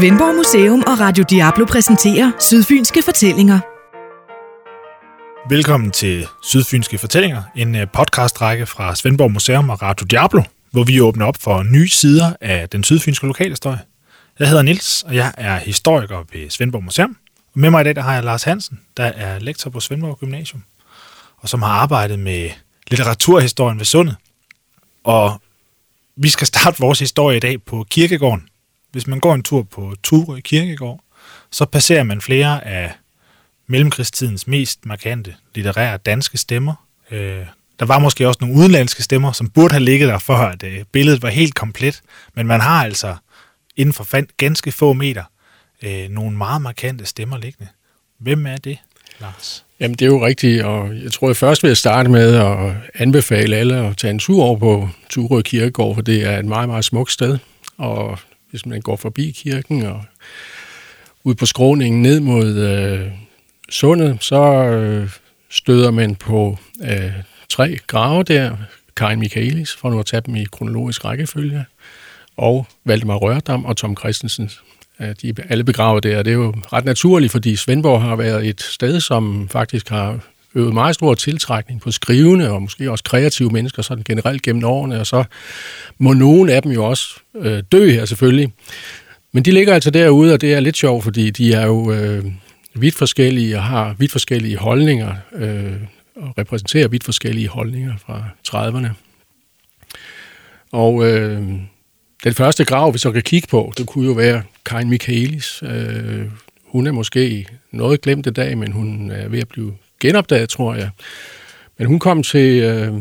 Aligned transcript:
Svendborg 0.00 0.36
Museum 0.36 0.84
og 0.86 1.00
Radio 1.00 1.24
Diablo 1.30 1.64
præsenterer 1.64 2.32
Sydfynske 2.38 3.02
Fortællinger. 3.02 3.60
Velkommen 5.48 5.90
til 5.90 6.26
Sydfynske 6.42 6.98
Fortællinger, 6.98 7.42
en 7.56 7.74
øh, 7.74 7.86
podcastrække 7.92 8.66
fra 8.66 8.94
Svendborg 8.94 9.32
Museum 9.32 9.70
og 9.70 9.82
Radio 9.82 10.04
Diablo, 10.10 10.42
hvor 10.70 10.84
vi 10.84 11.00
åbner 11.00 11.26
op 11.26 11.36
for 11.40 11.62
nye 11.62 11.88
sider 11.88 12.32
af 12.40 12.68
den 12.68 12.84
sydfynske 12.84 13.26
lokalhistorie. 13.26 13.78
Jeg 14.38 14.48
hedder 14.48 14.62
Nils, 14.62 15.02
og 15.02 15.14
jeg 15.14 15.34
er 15.36 15.58
historiker 15.58 16.24
ved 16.32 16.50
Svendborg 16.50 16.84
Museum. 16.84 17.16
Og 17.54 17.60
med 17.60 17.70
mig 17.70 17.80
i 17.80 17.84
dag 17.84 17.96
der 17.96 18.02
har 18.02 18.14
jeg 18.14 18.24
Lars 18.24 18.42
Hansen, 18.42 18.80
der 18.96 19.04
er 19.04 19.38
lektor 19.38 19.70
på 19.70 19.80
Svendborg 19.80 20.18
Gymnasium, 20.18 20.62
og 21.36 21.48
som 21.48 21.62
har 21.62 21.70
arbejdet 21.70 22.18
med 22.18 22.50
litteraturhistorien 22.90 23.78
ved 23.78 23.86
Sundet. 23.86 24.16
Og 25.04 25.40
vi 26.16 26.28
skal 26.28 26.46
starte 26.46 26.80
vores 26.80 26.98
historie 26.98 27.36
i 27.36 27.40
dag 27.40 27.62
på 27.62 27.86
kirkegården. 27.90 28.49
Hvis 28.92 29.06
man 29.06 29.20
går 29.20 29.34
en 29.34 29.42
tur 29.42 29.62
på 29.62 29.94
Ture 30.02 30.40
Kirkegård, 30.40 31.00
så 31.50 31.64
passerer 31.64 32.02
man 32.02 32.20
flere 32.20 32.66
af 32.66 32.92
mellemkrigstidens 33.66 34.46
mest 34.46 34.86
markante 34.86 35.34
litterære 35.54 35.96
danske 35.96 36.38
stemmer. 36.38 36.74
Øh, 37.10 37.46
der 37.80 37.86
var 37.86 37.98
måske 37.98 38.28
også 38.28 38.38
nogle 38.40 38.56
udenlandske 38.56 39.02
stemmer, 39.02 39.32
som 39.32 39.50
burde 39.50 39.72
have 39.72 39.84
ligget 39.84 40.08
der, 40.08 40.18
for 40.18 40.36
at 40.36 40.62
øh, 40.62 40.84
billedet 40.92 41.22
var 41.22 41.28
helt 41.28 41.54
komplet. 41.54 42.00
Men 42.34 42.46
man 42.46 42.60
har 42.60 42.84
altså 42.84 43.16
inden 43.76 43.92
for 43.92 44.36
ganske 44.36 44.72
få 44.72 44.92
meter 44.92 45.24
øh, 45.82 46.08
nogle 46.08 46.36
meget 46.36 46.62
markante 46.62 47.06
stemmer 47.06 47.38
liggende. 47.38 47.70
Hvem 48.18 48.46
er 48.46 48.56
det, 48.56 48.78
Lars? 49.20 49.64
Jamen, 49.80 49.94
det 49.94 50.02
er 50.02 50.06
jo 50.06 50.26
rigtigt, 50.26 50.62
og 50.62 51.02
jeg 51.02 51.12
tror, 51.12 51.28
jeg 51.28 51.36
først 51.36 51.62
vil 51.62 51.76
starte 51.76 52.10
med 52.10 52.34
at 52.34 52.72
anbefale 52.94 53.56
alle 53.56 53.76
at 53.76 53.96
tage 53.96 54.10
en 54.10 54.18
tur 54.18 54.44
over 54.44 54.58
på 54.58 54.88
Turø 55.10 55.42
Kirkegård, 55.42 55.94
for 55.94 56.02
det 56.02 56.24
er 56.24 56.38
et 56.38 56.44
meget, 56.44 56.68
meget 56.68 56.84
smukt 56.84 57.12
sted. 57.12 57.38
Og 57.78 58.18
hvis 58.50 58.66
man 58.66 58.80
går 58.80 58.96
forbi 58.96 59.30
kirken 59.30 59.82
og 59.82 60.04
ud 61.24 61.34
på 61.34 61.46
skråningen 61.46 62.02
ned 62.02 62.20
mod 62.20 62.56
øh, 62.56 63.06
sundet, 63.70 64.18
så 64.20 64.42
øh, 64.64 65.10
støder 65.50 65.90
man 65.90 66.14
på 66.14 66.58
øh, 66.82 67.12
tre 67.48 67.78
grave 67.86 68.22
der. 68.22 68.56
Karin 68.96 69.18
Michaelis, 69.18 69.74
for 69.74 69.90
nu 69.90 69.98
at 69.98 70.06
tage 70.06 70.20
dem 70.20 70.36
i 70.36 70.44
kronologisk 70.44 71.04
rækkefølge, 71.04 71.64
og 72.36 72.66
Valdemar 72.84 73.14
Rørdam 73.14 73.64
og 73.64 73.76
Tom 73.76 73.96
Christensen. 73.96 74.50
De 75.22 75.28
er 75.28 75.32
alle 75.48 75.64
begravet 75.64 76.02
der. 76.02 76.22
Det 76.22 76.30
er 76.30 76.34
jo 76.34 76.54
ret 76.72 76.84
naturligt, 76.84 77.32
fordi 77.32 77.56
Svendborg 77.56 78.02
har 78.02 78.16
været 78.16 78.46
et 78.46 78.60
sted, 78.60 79.00
som 79.00 79.48
faktisk 79.48 79.88
har 79.88 80.20
øvet 80.54 80.74
meget 80.74 80.94
stor 80.94 81.14
tiltrækning 81.14 81.80
på 81.80 81.90
skrivende 81.90 82.50
og 82.50 82.62
måske 82.62 82.90
også 82.90 83.04
kreative 83.04 83.50
mennesker 83.50 83.82
sådan 83.82 84.04
generelt 84.04 84.42
gennem 84.42 84.64
årene, 84.64 85.00
og 85.00 85.06
så 85.06 85.24
må 85.98 86.12
nogen 86.12 86.48
af 86.48 86.62
dem 86.62 86.72
jo 86.72 86.84
også 86.84 87.20
øh, 87.36 87.62
dø 87.72 87.90
her 87.90 88.04
selvfølgelig. 88.04 88.52
Men 89.32 89.44
de 89.44 89.50
ligger 89.52 89.74
altså 89.74 89.90
derude, 89.90 90.34
og 90.34 90.40
det 90.40 90.54
er 90.54 90.60
lidt 90.60 90.76
sjovt, 90.76 91.04
fordi 91.04 91.30
de 91.30 91.52
er 91.52 91.66
jo 91.66 91.92
øh, 91.92 92.24
vidt 92.74 92.94
forskellige 92.94 93.56
og 93.56 93.62
har 93.62 93.94
vidt 93.98 94.12
forskellige 94.12 94.56
holdninger 94.56 95.14
øh, 95.34 95.72
og 96.16 96.38
repræsenterer 96.38 96.88
vidt 96.88 97.04
forskellige 97.04 97.48
holdninger 97.48 97.94
fra 98.06 98.24
30'erne. 98.48 98.88
Og 100.72 101.06
øh, 101.06 101.42
den 102.24 102.34
første 102.34 102.64
grav, 102.64 102.92
vi 102.92 102.98
så 102.98 103.12
kan 103.12 103.22
kigge 103.22 103.48
på, 103.48 103.72
det 103.78 103.86
kunne 103.86 104.06
jo 104.06 104.12
være 104.12 104.42
Karin 104.66 104.90
Michaelis. 104.90 105.62
Øh, 105.62 106.24
hun 106.64 106.86
er 106.86 106.92
måske 106.92 107.46
noget 107.70 108.00
glemt 108.00 108.26
i 108.26 108.30
dag, 108.30 108.58
men 108.58 108.72
hun 108.72 109.10
er 109.10 109.28
ved 109.28 109.38
at 109.38 109.48
blive 109.48 109.74
genopdaget, 110.00 110.48
tror 110.48 110.74
jeg. 110.74 110.90
Men 111.78 111.86
hun 111.86 111.98
kom 111.98 112.22
til 112.22 112.62
øh, 112.62 112.94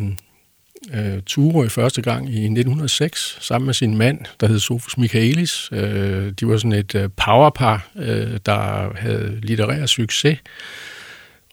øh, 0.93 1.21
Ture 1.25 1.65
i 1.65 1.69
første 1.69 2.01
gang 2.01 2.29
i 2.29 2.43
1906, 2.43 3.37
sammen 3.41 3.65
med 3.65 3.73
sin 3.73 3.97
mand, 3.97 4.19
der 4.39 4.47
hed 4.47 4.59
Sofus 4.59 4.97
Michaelis. 4.97 5.69
Øh, 5.71 6.31
de 6.39 6.47
var 6.47 6.57
sådan 6.57 6.73
et 6.73 6.95
øh, 6.95 7.09
powerpar, 7.17 7.89
øh, 7.95 8.39
der 8.45 8.89
havde 8.95 9.39
litterær 9.41 9.85
succes. 9.85 10.37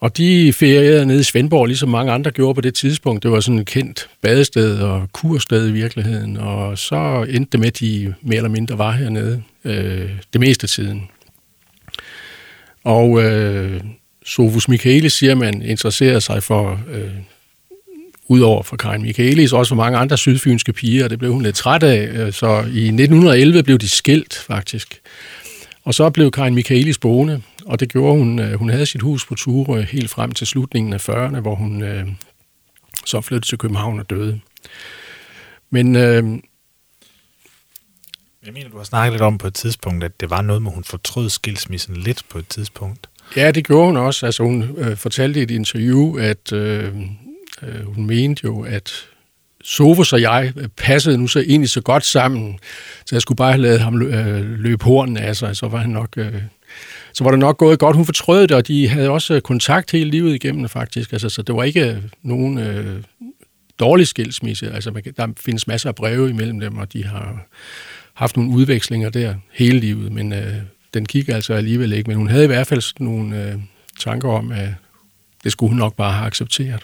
Og 0.01 0.17
de 0.17 0.53
ferierede 0.53 1.05
nede 1.05 1.19
i 1.19 1.23
Svendborg, 1.23 1.65
ligesom 1.65 1.89
mange 1.89 2.11
andre 2.11 2.31
gjorde 2.31 2.55
på 2.55 2.61
det 2.61 2.73
tidspunkt. 2.73 3.23
Det 3.23 3.31
var 3.31 3.39
sådan 3.39 3.59
et 3.59 3.67
kendt 3.67 4.09
badested 4.21 4.79
og 4.79 5.09
kursted 5.13 5.69
i 5.69 5.71
virkeligheden. 5.71 6.37
Og 6.37 6.77
så 6.77 7.25
endte 7.29 7.51
det 7.51 7.59
med, 7.59 7.67
at 7.67 7.79
de 7.79 8.13
mere 8.21 8.37
eller 8.37 8.49
mindre 8.49 8.77
var 8.77 8.91
hernede 8.91 9.43
øh, 9.63 10.11
det 10.33 10.41
meste 10.41 10.65
af 10.65 10.69
tiden. 10.69 11.09
Og 12.83 13.23
øh, 13.23 13.81
Sofus 14.27 14.67
Michaelis 14.67 15.13
siger, 15.13 15.31
at 15.31 15.37
man 15.37 15.61
interesserer 15.61 16.19
sig 16.19 16.43
for, 16.43 16.81
øh, 16.91 17.11
udover 18.27 18.63
for 18.63 18.75
Karin 18.75 19.01
Michaelis, 19.01 19.53
også 19.53 19.69
for 19.69 19.75
mange 19.75 19.97
andre 19.97 20.17
sydfynske 20.17 20.73
piger, 20.73 21.03
og 21.03 21.09
det 21.09 21.19
blev 21.19 21.33
hun 21.33 21.41
lidt 21.41 21.55
træt 21.55 21.83
af. 21.83 22.07
Øh, 22.07 22.33
så 22.33 22.47
i 22.59 22.87
1911 22.87 23.63
blev 23.63 23.77
de 23.77 23.89
skilt, 23.89 24.35
faktisk. 24.35 25.01
Og 25.83 25.93
så 25.93 26.09
blev 26.09 26.31
Karin 26.31 26.55
Michaelis 26.55 26.97
boende, 26.97 27.41
og 27.65 27.79
det 27.79 27.89
gjorde 27.89 28.17
hun. 28.17 28.39
Øh, 28.39 28.53
hun 28.53 28.69
havde 28.69 28.85
sit 28.85 29.01
hus 29.01 29.25
på 29.25 29.35
Ture 29.35 29.81
helt 29.81 30.09
frem 30.09 30.31
til 30.31 30.47
slutningen 30.47 30.93
af 30.93 31.09
40'erne, 31.09 31.39
hvor 31.39 31.55
hun 31.55 31.83
øh, 31.83 32.07
så 33.05 33.21
flyttede 33.21 33.51
til 33.51 33.57
København 33.57 33.99
og 33.99 34.09
døde. 34.09 34.39
Men 35.69 35.95
øh, 35.95 36.23
jeg 38.45 38.53
mener, 38.53 38.69
du 38.69 38.77
har 38.77 38.83
snakket 38.83 39.13
lidt 39.13 39.21
om 39.21 39.37
på 39.37 39.47
et 39.47 39.53
tidspunkt, 39.53 40.03
at 40.03 40.19
det 40.19 40.29
var 40.29 40.41
noget 40.41 40.61
med, 40.61 40.71
hun 40.71 40.83
fortrød 40.83 41.29
skilsmissen 41.29 41.97
lidt 41.97 42.23
på 42.29 42.39
et 42.39 42.47
tidspunkt. 42.47 43.09
Ja, 43.35 43.51
det 43.51 43.67
gjorde 43.67 43.85
hun 43.85 43.97
også. 43.97 44.25
Altså, 44.25 44.43
hun 44.43 44.75
øh, 44.77 44.97
fortalte 44.97 45.39
i 45.39 45.43
et 45.43 45.51
interview, 45.51 46.17
at 46.17 46.53
øh, 46.53 46.95
øh, 47.63 47.85
hun 47.85 48.05
mente 48.07 48.41
jo, 48.43 48.61
at 48.61 48.91
Sofus 49.63 50.13
og 50.13 50.21
jeg 50.21 50.53
øh, 50.55 50.67
passede 50.67 51.17
nu 51.17 51.27
så 51.27 51.39
egentlig 51.39 51.69
så 51.69 51.81
godt 51.81 52.05
sammen, 52.05 52.59
så 53.05 53.15
jeg 53.15 53.21
skulle 53.21 53.35
bare 53.35 53.51
have 53.51 53.61
lavet 53.61 53.79
ham 53.79 54.01
øh, 54.01 54.59
løbe 54.59 54.83
hornen 54.83 55.17
af 55.17 55.35
sig, 55.35 55.55
så 55.55 55.67
var 55.67 55.77
han 55.77 55.89
nok... 55.89 56.09
Øh, 56.17 56.33
så 57.13 57.23
var 57.23 57.31
det 57.31 57.39
nok 57.39 57.57
gået 57.57 57.79
godt. 57.79 57.95
Hun 57.95 58.05
fortrød 58.05 58.41
det, 58.47 58.51
og 58.51 58.67
de 58.67 58.87
havde 58.87 59.09
også 59.09 59.33
øh, 59.33 59.41
kontakt 59.41 59.91
hele 59.91 60.09
livet 60.09 60.35
igennem, 60.35 60.69
faktisk. 60.69 61.11
Altså, 61.11 61.29
så 61.29 61.41
det 61.41 61.55
var 61.55 61.63
ikke 61.63 61.91
øh, 61.91 61.97
nogen 62.23 62.57
øh, 62.57 63.03
dårlig 63.79 64.07
skilsmisse. 64.07 64.71
Altså, 64.71 64.91
man 64.91 65.03
kan, 65.03 65.13
der 65.17 65.27
findes 65.39 65.67
masser 65.67 65.89
af 65.89 65.95
breve 65.95 66.29
imellem 66.29 66.59
dem, 66.59 66.77
og 66.77 66.93
de 66.93 67.03
har 67.03 67.47
haft 68.13 68.37
nogle 68.37 68.51
udvekslinger 68.51 69.09
der 69.09 69.35
hele 69.51 69.79
livet, 69.79 70.11
men 70.11 70.33
øh, 70.33 70.53
den 70.97 71.05
gik 71.05 71.29
altså 71.29 71.53
alligevel 71.53 71.93
ikke. 71.93 72.07
Men 72.07 72.17
hun 72.17 72.29
havde 72.29 72.43
i 72.43 72.47
hvert 72.47 72.67
fald 72.67 72.99
nogle 72.99 73.43
øh, 73.43 73.55
tanker 73.99 74.29
om, 74.29 74.51
at 74.51 74.69
det 75.43 75.51
skulle 75.51 75.69
hun 75.69 75.77
nok 75.77 75.95
bare 75.95 76.13
have 76.13 76.27
accepteret. 76.27 76.81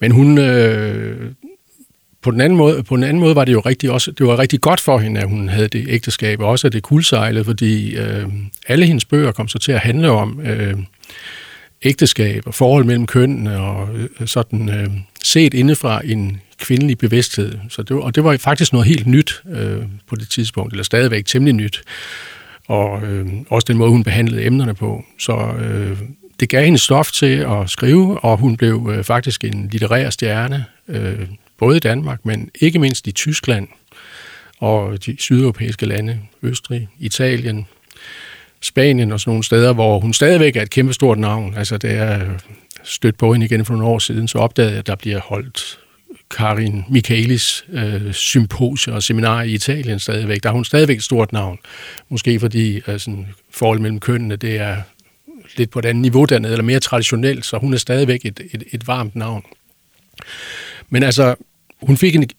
Men 0.00 0.12
hun, 0.12 0.38
øh, 0.38 1.32
på 2.22 2.30
den 2.30 2.40
anden 2.40 2.56
måde, 2.56 2.82
på 2.82 2.96
den 2.96 3.04
anden 3.04 3.20
måde 3.20 3.34
var 3.34 3.44
det 3.44 3.52
jo 3.52 3.60
rigtig, 3.60 3.90
også, 3.90 4.10
det 4.10 4.26
var 4.26 4.38
rigtig 4.38 4.60
godt 4.60 4.80
for 4.80 4.98
hende, 4.98 5.20
at 5.20 5.28
hun 5.28 5.48
havde 5.48 5.68
det 5.68 5.86
ægteskab, 5.88 6.40
og 6.40 6.48
også 6.48 6.66
at 6.66 6.72
det 6.72 6.82
kuldsejlede, 6.82 7.44
fordi 7.44 7.96
øh, 7.96 8.28
alle 8.68 8.86
hendes 8.86 9.04
bøger 9.04 9.32
kom 9.32 9.48
så 9.48 9.58
til 9.58 9.72
at 9.72 9.80
handle 9.80 10.10
om 10.10 10.40
øh, 10.40 10.74
ægteskab 11.82 12.42
og 12.46 12.54
forhold 12.54 12.84
mellem 12.84 13.06
kønnene, 13.06 13.60
og 13.60 13.88
øh, 13.94 14.26
sådan 14.26 14.68
øh, 14.68 14.90
set 15.22 15.54
indefra 15.54 16.00
en 16.04 16.40
kvindelig 16.58 16.98
bevidsthed. 16.98 17.58
Så 17.68 17.82
det 17.82 17.96
var, 17.96 18.02
og 18.02 18.14
det 18.14 18.24
var 18.24 18.36
faktisk 18.36 18.72
noget 18.72 18.88
helt 18.88 19.06
nyt 19.06 19.42
øh, 19.50 19.82
på 20.06 20.16
det 20.16 20.28
tidspunkt, 20.30 20.72
eller 20.72 20.84
stadigvæk 20.84 21.26
temmelig 21.26 21.54
nyt. 21.54 21.82
Og 22.66 23.02
øh, 23.02 23.26
også 23.50 23.64
den 23.68 23.76
måde, 23.78 23.90
hun 23.90 24.04
behandlede 24.04 24.44
emnerne 24.44 24.74
på. 24.74 25.04
Så 25.18 25.32
øh, 25.36 25.98
det 26.40 26.48
gav 26.48 26.64
hende 26.64 26.78
stof 26.78 27.12
til 27.12 27.36
at 27.36 27.70
skrive, 27.70 28.24
og 28.24 28.36
hun 28.36 28.56
blev 28.56 28.90
øh, 28.92 29.04
faktisk 29.04 29.44
en 29.44 29.68
litterær 29.72 30.10
stjerne, 30.10 30.64
øh, 30.88 31.26
både 31.58 31.76
i 31.76 31.80
Danmark, 31.80 32.24
men 32.24 32.50
ikke 32.60 32.78
mindst 32.78 33.06
i 33.06 33.12
Tyskland 33.12 33.68
og 34.58 35.06
de 35.06 35.16
sydeuropæiske 35.18 35.86
lande, 35.86 36.20
Østrig, 36.42 36.88
Italien, 36.98 37.66
Spanien 38.60 39.12
og 39.12 39.20
sådan 39.20 39.30
nogle 39.30 39.44
steder, 39.44 39.72
hvor 39.72 39.98
hun 39.98 40.12
stadigvæk 40.12 40.56
er 40.56 40.62
et 40.62 40.70
kæmpestort 40.70 41.18
navn. 41.18 41.54
Altså 41.56 41.78
det 41.78 41.90
er 41.90 42.20
øh, 42.20 42.38
stødt 42.84 43.18
på 43.18 43.32
hende 43.32 43.46
igen 43.46 43.64
for 43.64 43.74
nogle 43.74 43.88
år 43.88 43.98
siden, 43.98 44.28
så 44.28 44.38
opdagede 44.38 44.70
jeg, 44.70 44.78
at 44.78 44.86
der 44.86 44.94
bliver 44.94 45.20
holdt 45.20 45.78
Karin 46.30 46.84
Michaelis 46.88 47.64
øh, 47.68 48.12
symposier 48.12 48.94
og 48.94 49.02
seminarer 49.02 49.42
i 49.42 49.52
Italien 49.52 49.98
stadigvæk. 49.98 50.42
Der 50.42 50.48
er 50.48 50.52
hun 50.52 50.64
stadigvæk 50.64 50.96
et 50.96 51.02
stort 51.02 51.32
navn. 51.32 51.58
Måske 52.08 52.40
fordi 52.40 52.80
altså, 52.86 53.16
forholdet 53.50 53.82
mellem 53.82 54.00
kønnene, 54.00 54.36
det 54.36 54.56
er 54.56 54.76
lidt 55.56 55.70
på 55.70 55.78
et 55.78 55.84
andet 55.84 56.02
niveau 56.02 56.24
dernede, 56.24 56.52
eller 56.52 56.64
mere 56.64 56.80
traditionelt, 56.80 57.46
så 57.46 57.58
hun 57.58 57.74
er 57.74 57.78
stadigvæk 57.78 58.24
et, 58.24 58.40
et, 58.52 58.62
et 58.72 58.86
varmt 58.86 59.16
navn. 59.16 59.42
Men 60.88 61.02
altså, 61.02 61.34
hun 61.82 61.96
fik 61.96 62.14
en 62.14 62.30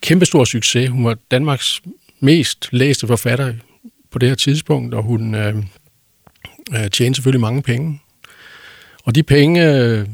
kæmpestor 0.00 0.44
succes. 0.44 0.90
Hun 0.90 1.04
var 1.04 1.16
Danmarks 1.30 1.82
mest 2.20 2.68
læste 2.72 3.06
forfatter 3.06 3.54
på 4.10 4.18
det 4.18 4.28
her 4.28 4.36
tidspunkt, 4.36 4.94
og 4.94 5.02
hun 5.02 5.34
øh, 5.34 5.56
øh, 6.74 6.90
tjente 6.90 7.16
selvfølgelig 7.16 7.40
mange 7.40 7.62
penge. 7.62 8.00
Og 9.04 9.14
de 9.14 9.22
penge 9.22 9.74
øh, 9.74 10.06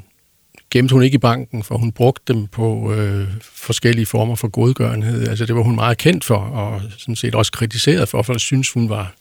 gemte 0.75 0.93
hun 0.93 1.03
ikke 1.03 1.15
i 1.15 1.19
banken, 1.19 1.62
for 1.62 1.79
hun 1.79 1.93
brugte 1.93 2.32
dem 2.32 2.47
på 2.47 2.93
øh, 2.93 3.29
forskellige 3.43 4.06
former 4.06 4.35
for 4.35 4.49
godgørenhed. 4.49 5.29
Altså 5.29 5.47
det 5.47 5.55
var 5.55 5.62
hun 5.62 5.75
meget 5.75 5.99
kendt 5.99 6.25
for, 6.25 6.37
og 6.37 6.81
sådan 6.99 7.17
set 7.17 7.35
også 7.35 7.53
kritiseret 7.53 8.09
for, 8.09 8.23
for 8.23 8.35
at 8.35 8.41
synes, 8.41 8.73
hun 8.73 8.88
var 8.88 9.15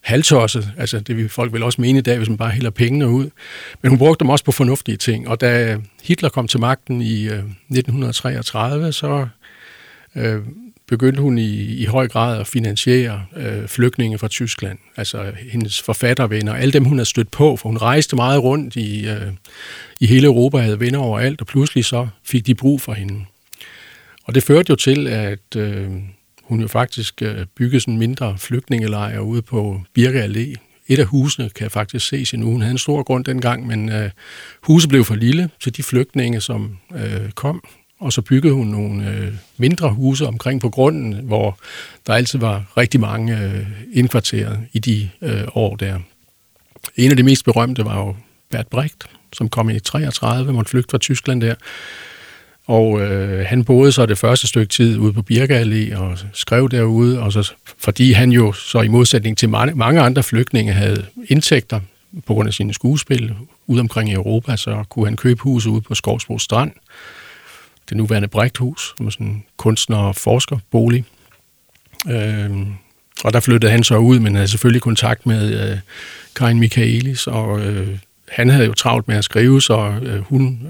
halvtosset. 0.00 0.72
Altså 0.78 1.00
det 1.00 1.16
vil 1.16 1.28
folk 1.28 1.52
vel 1.52 1.62
også 1.62 1.80
mene 1.80 1.98
i 1.98 2.02
dag, 2.02 2.16
hvis 2.16 2.28
man 2.28 2.38
bare 2.38 2.50
hælder 2.50 2.70
pengene 2.70 3.08
ud. 3.08 3.30
Men 3.82 3.88
hun 3.88 3.98
brugte 3.98 4.22
dem 4.22 4.30
også 4.30 4.44
på 4.44 4.52
fornuftige 4.52 4.96
ting. 4.96 5.28
Og 5.28 5.40
da 5.40 5.78
Hitler 6.02 6.28
kom 6.28 6.48
til 6.48 6.60
magten 6.60 7.02
i 7.02 7.22
øh, 7.24 7.38
1933, 7.38 8.92
så 8.92 9.26
øh, 10.16 10.40
begyndte 10.92 11.22
hun 11.22 11.38
i, 11.38 11.76
i 11.82 11.84
høj 11.84 12.08
grad 12.08 12.40
at 12.40 12.46
finansiere 12.46 13.24
øh, 13.36 13.68
flygtninge 13.68 14.18
fra 14.18 14.28
Tyskland. 14.28 14.78
Altså 14.96 15.32
hendes 15.52 15.82
forfattervenner, 15.82 16.54
alle 16.54 16.72
dem 16.72 16.84
hun 16.84 16.98
havde 16.98 17.08
stødt 17.08 17.30
på, 17.30 17.56
for 17.56 17.68
hun 17.68 17.76
rejste 17.76 18.16
meget 18.16 18.42
rundt 18.42 18.76
i, 18.76 19.08
øh, 19.08 19.32
i 20.00 20.06
hele 20.06 20.26
Europa, 20.26 20.58
havde 20.58 20.80
venner 20.80 20.98
overalt, 20.98 21.40
og 21.40 21.46
pludselig 21.46 21.84
så 21.84 22.08
fik 22.24 22.46
de 22.46 22.54
brug 22.54 22.80
for 22.80 22.92
hende. 22.92 23.24
Og 24.24 24.34
det 24.34 24.42
førte 24.42 24.70
jo 24.70 24.76
til, 24.76 25.06
at 25.06 25.56
øh, 25.56 25.90
hun 26.42 26.60
jo 26.60 26.68
faktisk 26.68 27.22
øh, 27.22 27.46
byggede 27.56 27.80
sådan 27.80 27.94
en 27.94 27.98
mindre 27.98 28.38
flygtningelejr 28.38 29.18
ude 29.18 29.42
på 29.42 29.80
Birke 29.94 30.24
Allé. 30.24 30.54
Et 30.88 30.98
af 30.98 31.06
husene 31.06 31.50
kan 31.50 31.70
faktisk 31.70 32.08
ses 32.08 32.34
endnu. 32.34 32.50
Hun 32.50 32.60
havde 32.60 32.72
en 32.72 32.78
stor 32.78 33.02
grund 33.02 33.24
dengang, 33.24 33.66
men 33.66 33.88
øh, 33.92 34.10
huset 34.62 34.88
blev 34.88 35.04
for 35.04 35.14
lille 35.14 35.50
til 35.60 35.76
de 35.76 35.82
flygtninge, 35.82 36.40
som 36.40 36.78
øh, 36.94 37.30
kom 37.34 37.64
og 38.02 38.12
så 38.12 38.22
byggede 38.22 38.54
hun 38.54 38.66
nogle 38.66 39.08
øh, 39.08 39.32
mindre 39.56 39.90
huse 39.90 40.26
omkring 40.26 40.60
på 40.60 40.70
grunden, 40.70 41.12
hvor 41.12 41.58
der 42.06 42.12
altid 42.12 42.38
var 42.38 42.64
rigtig 42.76 43.00
mange 43.00 43.38
øh, 43.38 43.66
indkvarteret 43.92 44.58
i 44.72 44.78
de 44.78 45.08
øh, 45.22 45.44
år 45.54 45.76
der. 45.76 45.98
En 46.96 47.10
af 47.10 47.16
de 47.16 47.22
mest 47.22 47.44
berømte 47.44 47.84
var 47.84 47.98
jo 47.98 48.16
Bert 48.50 48.66
Brecht, 48.66 49.04
som 49.32 49.48
kom 49.48 49.70
i 49.70 49.80
33, 49.80 50.52
måtte 50.52 50.70
flygte 50.70 50.90
fra 50.90 50.98
Tyskland 50.98 51.40
der. 51.40 51.54
Og 52.66 53.00
øh, 53.00 53.46
han 53.46 53.64
boede 53.64 53.92
så 53.92 54.06
det 54.06 54.18
første 54.18 54.46
stykke 54.46 54.72
tid 54.72 54.98
ude 54.98 55.12
på 55.12 55.22
Birkeallé 55.30 55.96
og 55.96 56.18
skrev 56.32 56.68
derude, 56.70 57.20
og 57.20 57.32
så, 57.32 57.52
fordi 57.78 58.12
han 58.12 58.32
jo 58.32 58.52
så 58.52 58.80
i 58.80 58.88
modsætning 58.88 59.38
til 59.38 59.48
mange, 59.48 59.74
mange 59.74 60.00
andre 60.00 60.22
flygtninge 60.22 60.72
havde 60.72 61.06
indtægter 61.28 61.80
på 62.26 62.34
grund 62.34 62.48
af 62.48 62.54
sine 62.54 62.74
skuespil 62.74 63.34
ude 63.66 63.80
omkring 63.80 64.10
i 64.10 64.14
Europa, 64.14 64.56
så 64.56 64.84
kunne 64.88 65.06
han 65.06 65.16
købe 65.16 65.40
huse 65.42 65.70
ude 65.70 65.80
på 65.80 65.94
Skovsbro 65.94 66.38
Strand, 66.38 66.72
det 67.92 67.98
nuværende 67.98 68.28
Brægthus, 68.28 68.94
som 68.96 69.06
er 69.06 69.10
sådan 69.10 69.26
en 69.26 69.44
kunstner- 69.56 69.96
og 69.96 70.16
forskerbolig. 70.16 71.04
Øh, 72.10 72.50
og 73.24 73.32
der 73.32 73.40
flyttede 73.40 73.72
han 73.72 73.84
så 73.84 73.96
ud, 73.96 74.18
men 74.18 74.34
havde 74.34 74.48
selvfølgelig 74.48 74.82
kontakt 74.82 75.26
med 75.26 75.70
øh, 75.70 75.78
Karin 76.36 76.58
Michaelis, 76.58 77.26
og 77.26 77.60
øh, 77.60 77.98
han 78.28 78.48
havde 78.48 78.66
jo 78.66 78.74
travlt 78.74 79.08
med 79.08 79.16
at 79.16 79.24
skrive, 79.24 79.62
så 79.62 79.94
øh, 80.02 80.18
hun 80.18 80.60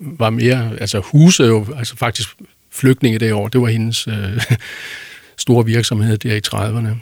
var 0.00 0.30
mere, 0.30 0.70
altså 0.80 1.00
huse 1.00 1.44
jo, 1.44 1.66
altså 1.76 1.96
faktisk 1.96 2.28
flygtninge 2.72 3.18
det 3.18 3.32
år, 3.32 3.48
det 3.48 3.60
var 3.60 3.68
hendes 3.68 4.08
øh, 4.08 4.42
store 5.44 5.64
virksomhed 5.64 6.18
der 6.18 6.34
i 6.34 6.40
30'erne. 6.46 6.96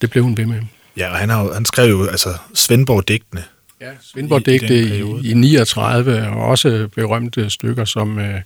Det 0.00 0.10
blev 0.10 0.24
hun 0.24 0.36
ved 0.36 0.46
med. 0.46 0.60
Ja, 0.96 1.10
og 1.10 1.16
han, 1.16 1.28
har, 1.28 1.54
han 1.54 1.64
skrev 1.64 1.90
jo 1.90 2.06
altså 2.06 2.28
Svendborg-digtene. 2.54 3.42
Ja, 3.80 3.90
Svendborg-digte 4.02 4.74
i, 4.74 5.02
i, 5.26 5.30
i 5.30 5.34
39, 5.34 6.28
og 6.28 6.44
også 6.44 6.88
berømte 6.94 7.50
stykker 7.50 7.84
som 7.84 8.18
øh, 8.18 8.40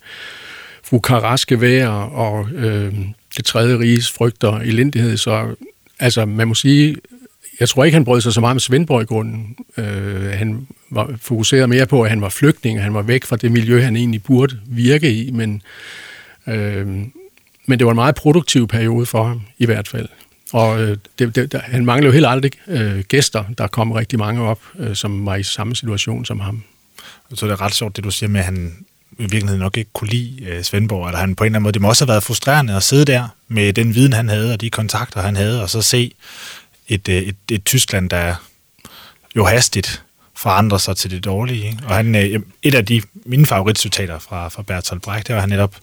ukaraske 0.93 1.61
vejr 1.61 1.89
og 1.89 2.49
øh, 2.51 2.95
det 3.37 3.45
tredje 3.45 3.79
riges 3.79 4.11
frygter 4.11 4.49
og 4.49 4.67
elendighed. 4.67 5.17
Så 5.17 5.55
altså, 5.99 6.25
man 6.25 6.49
må 6.49 6.55
sige, 6.55 6.97
jeg 7.61 7.69
tror 7.69 7.85
ikke, 7.85 7.97
han 7.97 8.05
brød 8.05 8.21
sig 8.21 8.33
så 8.33 8.41
meget 8.41 8.55
med 8.55 8.61
Svendborg 8.61 9.03
i 9.03 9.05
grunden. 9.05 9.57
Øh, 9.77 10.31
han 10.31 10.67
var 10.91 11.15
fokuseret 11.21 11.69
mere 11.69 11.87
på, 11.87 12.03
at 12.03 12.11
han 12.11 12.21
var 12.21 12.29
flygtning, 12.29 12.79
og 12.79 12.85
han 12.85 12.95
var 12.95 13.03
væk 13.03 13.25
fra 13.25 13.37
det 13.37 13.53
miljø, 13.53 13.81
han 13.81 13.97
egentlig 13.97 14.23
burde 14.23 14.61
virke 14.67 15.15
i, 15.15 15.31
men, 15.31 15.63
øh, 16.47 16.87
men 17.67 17.79
det 17.79 17.85
var 17.85 17.91
en 17.91 17.97
meget 17.97 18.15
produktiv 18.15 18.69
periode 18.69 19.07
for 19.07 19.25
ham, 19.25 19.43
i 19.59 19.67
hvert 19.67 19.89
fald. 19.89 20.09
Og 20.53 20.83
øh, 20.83 20.97
det, 21.19 21.37
det, 21.37 21.55
han 21.65 21.85
manglede 21.85 22.07
jo 22.07 22.13
helt 22.13 22.27
aldrig 22.27 22.53
øh, 22.69 23.01
gæster. 23.01 23.45
Der 23.59 23.67
kom 23.67 23.93
rigtig 23.93 24.19
mange 24.19 24.43
op, 24.43 24.61
øh, 24.79 24.97
som 24.97 25.27
var 25.27 25.37
i 25.37 25.43
samme 25.43 25.77
situation 25.77 26.25
som 26.25 26.41
ham. 26.41 26.63
Så 27.35 27.47
det 27.47 27.53
er 27.53 27.61
ret 27.61 27.75
sjovt, 27.75 27.97
det 27.97 28.05
du 28.05 28.11
siger 28.11 28.31
med, 28.31 28.41
at 28.41 28.47
han 28.47 28.73
i 29.23 29.31
virkeligheden 29.31 29.61
nok 29.61 29.77
ikke 29.77 29.91
kunne 29.93 30.11
lide 30.11 30.45
øh, 30.45 30.65
Svendborg, 30.65 31.07
eller 31.07 31.19
han 31.19 31.35
på 31.35 31.45
en 31.45 31.47
eller 31.47 31.57
anden 31.57 31.63
måde, 31.63 31.73
det 31.73 31.83
må 31.83 31.89
også 31.89 32.05
have 32.05 32.09
været 32.09 32.23
frustrerende 32.23 32.77
at 32.77 32.83
sidde 32.83 33.05
der 33.05 33.29
med 33.49 33.73
den 33.73 33.95
viden, 33.95 34.13
han 34.13 34.29
havde, 34.29 34.53
og 34.53 34.61
de 34.61 34.71
kontakter, 34.71 35.23
han 35.23 35.37
havde, 35.37 35.63
og 35.63 35.71
så 35.71 35.83
se 35.83 36.13
et, 36.89 37.09
øh, 37.09 37.23
et, 37.23 37.37
et 37.51 37.65
Tyskland, 37.65 38.11
der 38.11 38.35
jo 39.37 39.45
hastigt 39.45 40.03
forandrer 40.37 40.79
sig 40.79 40.97
til 40.97 41.11
det 41.11 41.25
dårlige. 41.25 41.67
Ikke? 41.67 41.79
Og 41.87 41.95
han, 41.95 42.15
øh, 42.15 42.41
et 42.63 42.75
af 42.75 42.87
de 42.87 43.03
mine 43.27 43.47
favoritcitater 43.47 44.19
fra, 44.19 44.49
fra 44.49 44.63
Bertolt 44.63 45.03
Brecht, 45.03 45.27
det 45.27 45.35
var 45.35 45.41
han 45.41 45.49
netop 45.51 45.77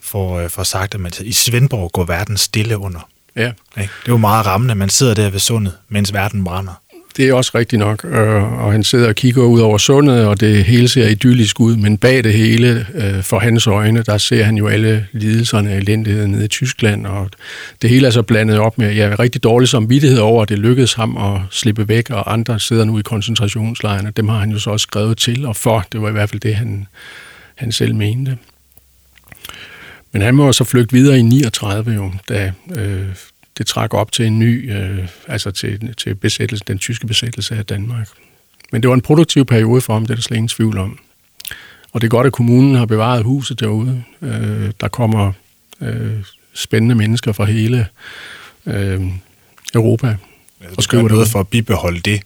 for, 0.00 0.38
øh, 0.38 0.50
for 0.50 0.62
sagt, 0.62 0.94
at 0.94 1.00
man, 1.00 1.12
i 1.20 1.32
Svendborg 1.32 1.92
går 1.92 2.04
verden 2.04 2.36
stille 2.36 2.78
under. 2.78 3.08
Ja. 3.36 3.46
Ikke? 3.46 3.54
Det 3.76 4.08
er 4.08 4.12
jo 4.12 4.16
meget 4.16 4.46
rammende, 4.46 4.74
man 4.74 4.88
sidder 4.88 5.14
der 5.14 5.30
ved 5.30 5.40
sundet, 5.40 5.72
mens 5.88 6.12
verden 6.12 6.44
brænder. 6.44 6.80
Det 7.16 7.28
er 7.28 7.34
også 7.34 7.50
rigtigt 7.54 7.80
nok, 7.80 8.04
øh, 8.04 8.64
og 8.64 8.72
han 8.72 8.84
sidder 8.84 9.08
og 9.08 9.14
kigger 9.14 9.42
ud 9.42 9.60
over 9.60 9.78
sundet, 9.78 10.26
og 10.26 10.40
det 10.40 10.64
hele 10.64 10.88
ser 10.88 11.08
idyllisk 11.08 11.60
ud, 11.60 11.76
men 11.76 11.98
bag 11.98 12.24
det 12.24 12.32
hele, 12.32 12.86
øh, 12.94 13.22
for 13.22 13.38
hans 13.38 13.66
øjne, 13.66 14.02
der 14.02 14.18
ser 14.18 14.44
han 14.44 14.56
jo 14.56 14.66
alle 14.66 15.06
lidelserne 15.12 15.70
og 15.70 15.76
elendigheden 15.76 16.30
nede 16.30 16.44
i 16.44 16.48
Tyskland, 16.48 17.06
og 17.06 17.30
det 17.82 17.90
hele 17.90 18.06
er 18.06 18.10
så 18.10 18.22
blandet 18.22 18.58
op 18.58 18.78
med, 18.78 18.94
ja, 18.94 19.14
rigtig 19.18 19.42
dårlig 19.42 19.68
samvittighed 19.68 20.18
over, 20.18 20.42
at 20.42 20.48
det 20.48 20.58
lykkedes 20.58 20.94
ham 20.94 21.16
at 21.16 21.40
slippe 21.50 21.88
væk, 21.88 22.10
og 22.10 22.32
andre 22.32 22.60
sidder 22.60 22.84
nu 22.84 22.98
i 22.98 23.02
koncentrationslejrene. 23.02 24.12
Dem 24.16 24.28
har 24.28 24.38
han 24.38 24.50
jo 24.50 24.58
så 24.58 24.70
også 24.70 24.84
skrevet 24.84 25.18
til 25.18 25.46
og 25.46 25.56
for. 25.56 25.84
Det 25.92 26.02
var 26.02 26.08
i 26.08 26.12
hvert 26.12 26.30
fald 26.30 26.40
det, 26.40 26.54
han, 26.54 26.86
han 27.54 27.72
selv 27.72 27.94
mente. 27.94 28.38
Men 30.12 30.22
han 30.22 30.34
må 30.34 30.52
så 30.52 30.64
flygte 30.64 30.92
videre 30.92 31.18
i 31.18 31.22
39 31.22 31.94
jo, 31.94 32.12
da 32.28 32.52
øh, 32.76 33.06
det 33.58 33.66
trak 33.66 33.94
op 33.94 34.12
til 34.12 34.26
en 34.26 34.38
ny, 34.38 34.76
øh, 34.76 35.08
altså 35.26 35.50
til, 35.50 35.94
til 35.94 36.14
besættelse, 36.14 36.64
den 36.66 36.78
tyske 36.78 37.06
besættelse 37.06 37.56
af 37.56 37.66
Danmark. 37.66 38.08
Men 38.72 38.82
det 38.82 38.88
var 38.88 38.94
en 38.94 39.00
produktiv 39.00 39.44
periode 39.44 39.80
for 39.80 39.92
ham, 39.92 40.02
det 40.02 40.10
er 40.10 40.14
der 40.14 40.22
slet 40.22 40.36
ingen 40.36 40.48
tvivl 40.48 40.78
om. 40.78 40.98
Og 41.92 42.00
det 42.00 42.06
er 42.06 42.10
godt, 42.10 42.26
at 42.26 42.32
kommunen 42.32 42.74
har 42.74 42.86
bevaret 42.86 43.24
huset 43.24 43.60
derude. 43.60 44.04
Øh, 44.22 44.70
der 44.80 44.88
kommer 44.88 45.32
øh, 45.80 46.22
spændende 46.54 46.94
mennesker 46.94 47.32
fra 47.32 47.44
hele 47.44 47.86
øh, 48.66 49.02
Europa. 49.74 50.16
Ja, 50.60 50.66
og 50.76 50.82
skriver 50.82 51.08
noget 51.08 51.28
for 51.28 51.40
at 51.40 51.48
bibeholde 51.48 52.00
det 52.00 52.22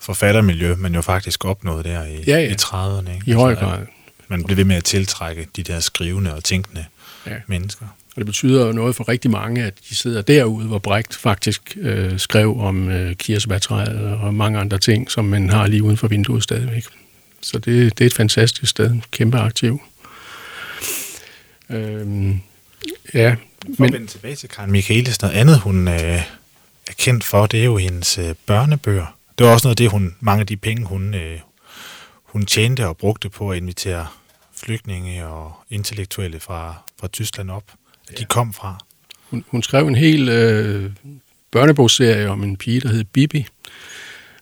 forfattermiljø, 0.00 0.74
man 0.74 0.94
jo 0.94 1.00
faktisk 1.00 1.44
opnåede 1.44 1.84
der 1.84 2.04
i, 2.04 2.24
ja, 2.26 2.38
ja. 2.38 2.50
i 2.50 2.52
30'erne. 2.52 3.10
Ikke? 3.14 3.24
I 3.26 3.32
høj 3.32 3.50
altså, 3.50 3.64
grad. 3.64 3.86
Man 4.28 4.44
blev 4.44 4.56
ved 4.56 4.64
med 4.64 4.76
at 4.76 4.84
tiltrække 4.84 5.46
de 5.56 5.62
der 5.62 5.80
skrivende 5.80 6.34
og 6.34 6.44
tænkende 6.44 6.84
ja. 7.26 7.36
mennesker. 7.46 7.86
Og 8.14 8.20
det 8.20 8.26
betyder 8.26 8.66
jo 8.66 8.72
noget 8.72 8.96
for 8.96 9.08
rigtig 9.08 9.30
mange, 9.30 9.64
at 9.64 9.74
de 9.88 9.96
sidder 9.96 10.22
derude, 10.22 10.66
hvor 10.66 10.78
Brecht 10.78 11.14
faktisk 11.14 11.76
øh, 11.80 12.18
skrev 12.18 12.60
om 12.60 12.88
øh, 12.88 13.16
kirsebærtræet 13.16 13.98
og 13.98 14.34
mange 14.34 14.58
andre 14.58 14.78
ting, 14.78 15.10
som 15.10 15.24
man 15.24 15.50
har 15.50 15.66
lige 15.66 15.82
uden 15.82 15.96
for 15.96 16.08
vinduet 16.08 16.42
stadigvæk. 16.42 16.84
Så 17.40 17.58
det, 17.58 17.98
det 17.98 18.04
er 18.04 18.06
et 18.06 18.14
fantastisk 18.14 18.70
sted, 18.70 19.00
kæmpe 19.10 19.38
aktiv. 19.38 19.80
Øhm, 21.70 22.40
ja, 23.14 23.36
for 23.76 23.82
men... 23.82 23.94
at 23.94 24.08
tilbage 24.08 24.36
til 24.36 24.48
Karen 24.48 24.72
Michaelis, 24.72 25.22
noget 25.22 25.34
andet, 25.34 25.58
hun 25.58 25.88
øh, 25.88 25.94
er 25.94 26.92
kendt 26.98 27.24
for, 27.24 27.46
det 27.46 27.60
er 27.60 27.64
jo 27.64 27.76
hendes 27.76 28.18
øh, 28.18 28.34
børnebøger. 28.46 29.16
Det 29.38 29.46
var 29.46 29.52
også 29.52 29.66
noget 29.66 29.72
af 29.72 29.76
det, 29.76 29.90
hun, 29.90 30.16
mange 30.20 30.40
af 30.40 30.46
de 30.46 30.56
penge, 30.56 30.84
hun, 30.84 31.14
øh, 31.14 31.38
hun 32.24 32.46
tjente 32.46 32.86
og 32.86 32.96
brugte 32.96 33.30
på 33.30 33.50
at 33.50 33.56
invitere 33.56 34.06
flygtninge 34.56 35.26
og 35.26 35.52
intellektuelle 35.70 36.40
fra, 36.40 36.82
fra 37.00 37.08
Tyskland 37.08 37.50
op 37.50 37.64
de 38.18 38.24
kom 38.24 38.52
fra. 38.52 38.84
Hun, 39.30 39.44
hun 39.48 39.62
skrev 39.62 39.86
en 39.86 39.94
hel 39.94 40.28
øh, 40.28 40.90
børnebogsserie 41.50 42.28
om 42.28 42.42
en 42.42 42.56
pige, 42.56 42.80
der 42.80 42.88
hed 42.88 43.04
Bibi. 43.04 43.46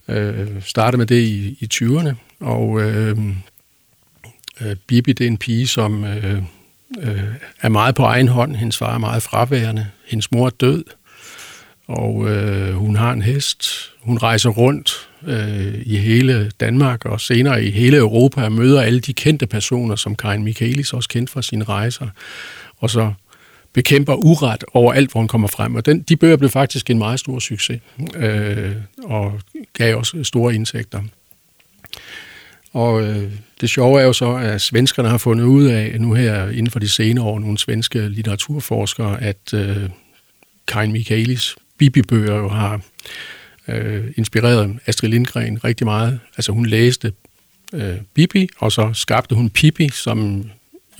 Øh, 0.08 0.62
startede 0.62 0.98
med 0.98 1.06
det 1.06 1.20
i, 1.20 1.58
i 1.60 1.68
20'erne, 1.74 2.14
og 2.40 2.80
øh, 2.80 3.18
øh, 4.60 4.76
Bibi 4.86 5.12
det 5.12 5.24
er 5.24 5.28
en 5.28 5.38
pige, 5.38 5.66
som 5.66 6.04
øh, 6.04 6.42
øh, 6.98 7.24
er 7.60 7.68
meget 7.68 7.94
på 7.94 8.02
egen 8.02 8.28
hånd. 8.28 8.56
Hendes 8.56 8.78
far 8.78 8.94
er 8.94 8.98
meget 8.98 9.22
fraværende. 9.22 9.86
Hendes 10.06 10.32
mor 10.32 10.46
er 10.46 10.50
død, 10.50 10.84
og 11.86 12.28
øh, 12.28 12.74
hun 12.74 12.96
har 12.96 13.12
en 13.12 13.22
hest. 13.22 13.90
Hun 14.00 14.18
rejser 14.18 14.50
rundt 14.50 15.08
øh, 15.26 15.82
i 15.86 15.96
hele 15.96 16.50
Danmark 16.60 17.04
og 17.04 17.20
senere 17.20 17.64
i 17.64 17.70
hele 17.70 17.96
Europa 17.96 18.44
og 18.44 18.52
møder 18.52 18.80
alle 18.82 19.00
de 19.00 19.12
kendte 19.12 19.46
personer, 19.46 19.96
som 19.96 20.16
Karin 20.16 20.44
Michaelis 20.44 20.92
også 20.92 21.08
kendt 21.08 21.30
fra 21.30 21.42
sine 21.42 21.64
rejser. 21.64 22.08
Og 22.78 22.90
så 22.90 23.12
bekæmper 23.72 24.14
uret 24.14 24.64
over 24.74 24.92
alt, 24.92 25.12
hvor 25.12 25.20
hun 25.20 25.28
kommer 25.28 25.48
frem. 25.48 25.74
Og 25.74 25.86
den, 25.86 26.02
de 26.02 26.16
bøger 26.16 26.36
blev 26.36 26.50
faktisk 26.50 26.90
en 26.90 26.98
meget 26.98 27.20
stor 27.20 27.38
succes, 27.38 27.80
øh, 28.16 28.72
og 29.04 29.40
gav 29.72 29.96
også 29.96 30.24
store 30.24 30.54
indtægter. 30.54 31.02
Og 32.72 33.02
øh, 33.02 33.32
det 33.60 33.70
sjove 33.70 34.00
er 34.00 34.04
jo 34.04 34.12
så, 34.12 34.34
at 34.34 34.60
svenskerne 34.60 35.08
har 35.08 35.18
fundet 35.18 35.44
ud 35.44 35.64
af, 35.64 36.00
nu 36.00 36.14
her 36.14 36.48
inden 36.48 36.70
for 36.70 36.78
de 36.78 36.88
senere 36.88 37.24
år, 37.24 37.38
nogle 37.38 37.58
svenske 37.58 38.08
litteraturforskere, 38.08 39.22
at 39.22 39.54
øh, 39.54 39.90
Karin 40.68 40.92
Michaelis 40.92 41.56
Bibi-bøger 41.78 42.36
jo 42.36 42.48
har 42.48 42.80
øh, 43.68 44.04
inspireret 44.16 44.78
Astrid 44.86 45.10
Lindgren 45.10 45.64
rigtig 45.64 45.84
meget. 45.84 46.20
Altså 46.36 46.52
hun 46.52 46.66
læste 46.66 47.12
øh, 47.72 47.96
Bibi, 48.14 48.48
og 48.58 48.72
så 48.72 48.90
skabte 48.92 49.34
hun 49.34 49.50
Pippi, 49.50 49.88
som 49.88 50.50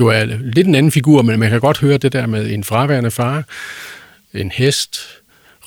jo 0.01 0.07
er 0.07 0.25
lidt 0.25 0.67
en 0.67 0.75
anden 0.75 0.93
figur, 0.93 1.23
men 1.23 1.41
man 1.41 1.51
kan 1.51 1.61
godt 1.61 1.79
høre 1.79 1.99
det 1.99 2.13
der 2.13 2.27
med 2.27 2.51
en 2.51 2.65
fraværende 2.65 3.11
far, 3.11 3.45
en 4.35 4.51
hest, 4.51 5.01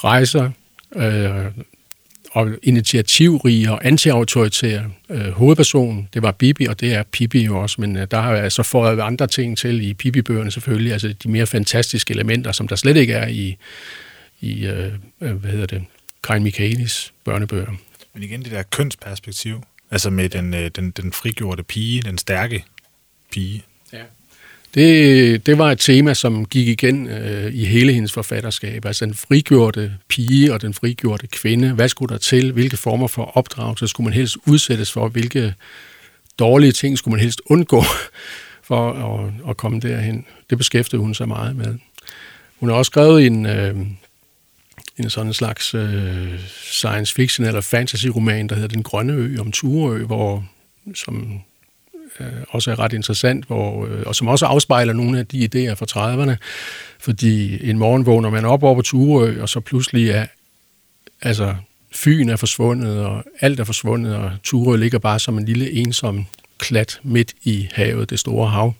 rejser, 0.03 0.51
øh, 0.95 1.45
og 2.33 2.49
initiativrig 2.63 3.69
og 3.69 3.85
antiautoritær 3.85 4.81
øh, 5.09 5.31
hovedperson, 5.31 6.09
det 6.13 6.21
var 6.21 6.31
Bibi, 6.31 6.65
og 6.65 6.79
det 6.79 6.93
er 6.93 7.03
Pippi 7.03 7.45
jo 7.45 7.59
også, 7.59 7.81
men 7.81 7.97
øh, 7.97 8.07
der 8.11 8.21
har 8.21 8.33
jeg 8.33 8.43
altså 8.43 8.63
fået 8.63 8.99
andre 8.99 9.27
ting 9.27 9.57
til 9.57 9.89
i 9.89 9.93
Pippi-bøgerne 9.93 10.51
selvfølgelig, 10.51 10.91
altså 10.91 11.13
de 11.23 11.29
mere 11.29 11.45
fantastiske 11.45 12.13
elementer, 12.13 12.51
som 12.51 12.67
der 12.67 12.75
slet 12.75 12.97
ikke 12.97 13.13
er 13.13 13.27
i, 13.27 13.57
i 14.41 14.65
øh, 14.65 14.93
øh 15.21 15.31
hvad 15.31 15.51
hedder 15.51 15.65
det, 15.65 15.83
Karin 16.23 16.43
Michaelis 16.43 17.13
børnebøger. 17.23 17.71
Men 18.13 18.23
igen 18.23 18.43
det 18.43 18.51
der 18.51 18.63
kønsperspektiv, 18.63 19.63
altså 19.91 20.09
med 20.09 20.29
den, 20.29 20.53
øh, 20.53 20.71
den, 20.75 20.91
den 20.91 21.11
frigjorte 21.11 21.63
pige, 21.63 22.01
den 22.01 22.17
stærke 22.17 22.65
pige. 23.31 23.63
Ja. 23.93 24.03
Det, 24.73 25.45
det 25.45 25.57
var 25.57 25.71
et 25.71 25.79
tema, 25.79 26.13
som 26.13 26.45
gik 26.45 26.67
igen 26.67 27.07
øh, 27.07 27.53
i 27.53 27.65
hele 27.65 27.93
hendes 27.93 28.13
forfatterskab. 28.13 28.85
Altså 28.85 29.05
den 29.05 29.13
frigjorte 29.13 29.93
pige 30.07 30.53
og 30.53 30.61
den 30.61 30.73
frigjorte 30.73 31.27
kvinde. 31.27 31.73
Hvad 31.73 31.89
skulle 31.89 32.13
der 32.13 32.19
til? 32.19 32.51
Hvilke 32.51 32.77
former 32.77 33.07
for 33.07 33.37
opdragelse 33.37 33.87
skulle 33.87 34.05
man 34.05 34.13
helst 34.13 34.37
udsættes 34.47 34.91
for? 34.91 35.07
Hvilke 35.07 35.53
dårlige 36.39 36.71
ting 36.71 36.97
skulle 36.97 37.11
man 37.11 37.21
helst 37.21 37.41
undgå 37.45 37.83
for 38.69 38.91
at, 38.91 39.33
at 39.49 39.57
komme 39.57 39.79
derhen? 39.79 40.25
Det 40.49 40.57
beskæftigede 40.57 41.01
hun 41.03 41.13
sig 41.13 41.27
meget 41.27 41.55
med. 41.55 41.75
Hun 42.59 42.69
har 42.69 42.75
også 42.75 42.89
skrevet 42.89 43.25
en, 43.25 43.45
øh, 43.45 43.75
en 44.97 45.09
sådan 45.09 45.33
slags 45.33 45.73
øh, 45.73 46.39
science 46.71 47.13
fiction 47.15 47.47
eller 47.47 47.61
fantasy 47.61 48.07
roman, 48.07 48.47
der 48.47 48.55
hedder 48.55 48.69
Den 48.69 48.83
Grønne 48.83 49.13
Ø 49.13 49.37
om 49.39 49.51
Turø, 49.51 50.03
hvor, 50.05 50.45
som 50.95 51.41
øh, 52.19 52.27
også 52.49 52.71
er 52.71 52.79
ret 52.79 52.93
interessant, 52.93 53.45
hvor, 53.45 53.85
øh, 53.85 54.03
og 54.05 54.15
som 54.15 54.27
også 54.27 54.45
afspejler 54.45 54.93
nogle 54.93 55.19
af 55.19 55.27
de 55.27 55.37
idéer 55.45 55.73
fra 55.73 55.85
30'erne, 55.85 56.35
fordi 56.99 57.69
en 57.69 57.77
morgen 57.77 58.05
vågner 58.05 58.29
man 58.29 58.45
op 58.45 58.63
over 58.63 58.75
på 58.75 58.81
Turø, 58.81 59.41
og 59.41 59.49
så 59.49 59.59
pludselig 59.59 60.09
er, 60.09 60.25
altså, 61.21 61.55
Fyn 61.95 62.29
er 62.29 62.35
forsvundet, 62.35 63.05
og 63.05 63.23
alt 63.41 63.59
er 63.59 63.63
forsvundet, 63.63 64.15
og 64.15 64.31
Turø 64.43 64.75
ligger 64.75 64.99
bare 64.99 65.19
som 65.19 65.37
en 65.37 65.45
lille 65.45 65.71
ensom 65.71 66.25
klat 66.57 66.99
midt 67.03 67.33
i 67.43 67.69
havet, 67.73 68.09
det 68.09 68.19
store 68.19 68.49
hav. 68.49 68.73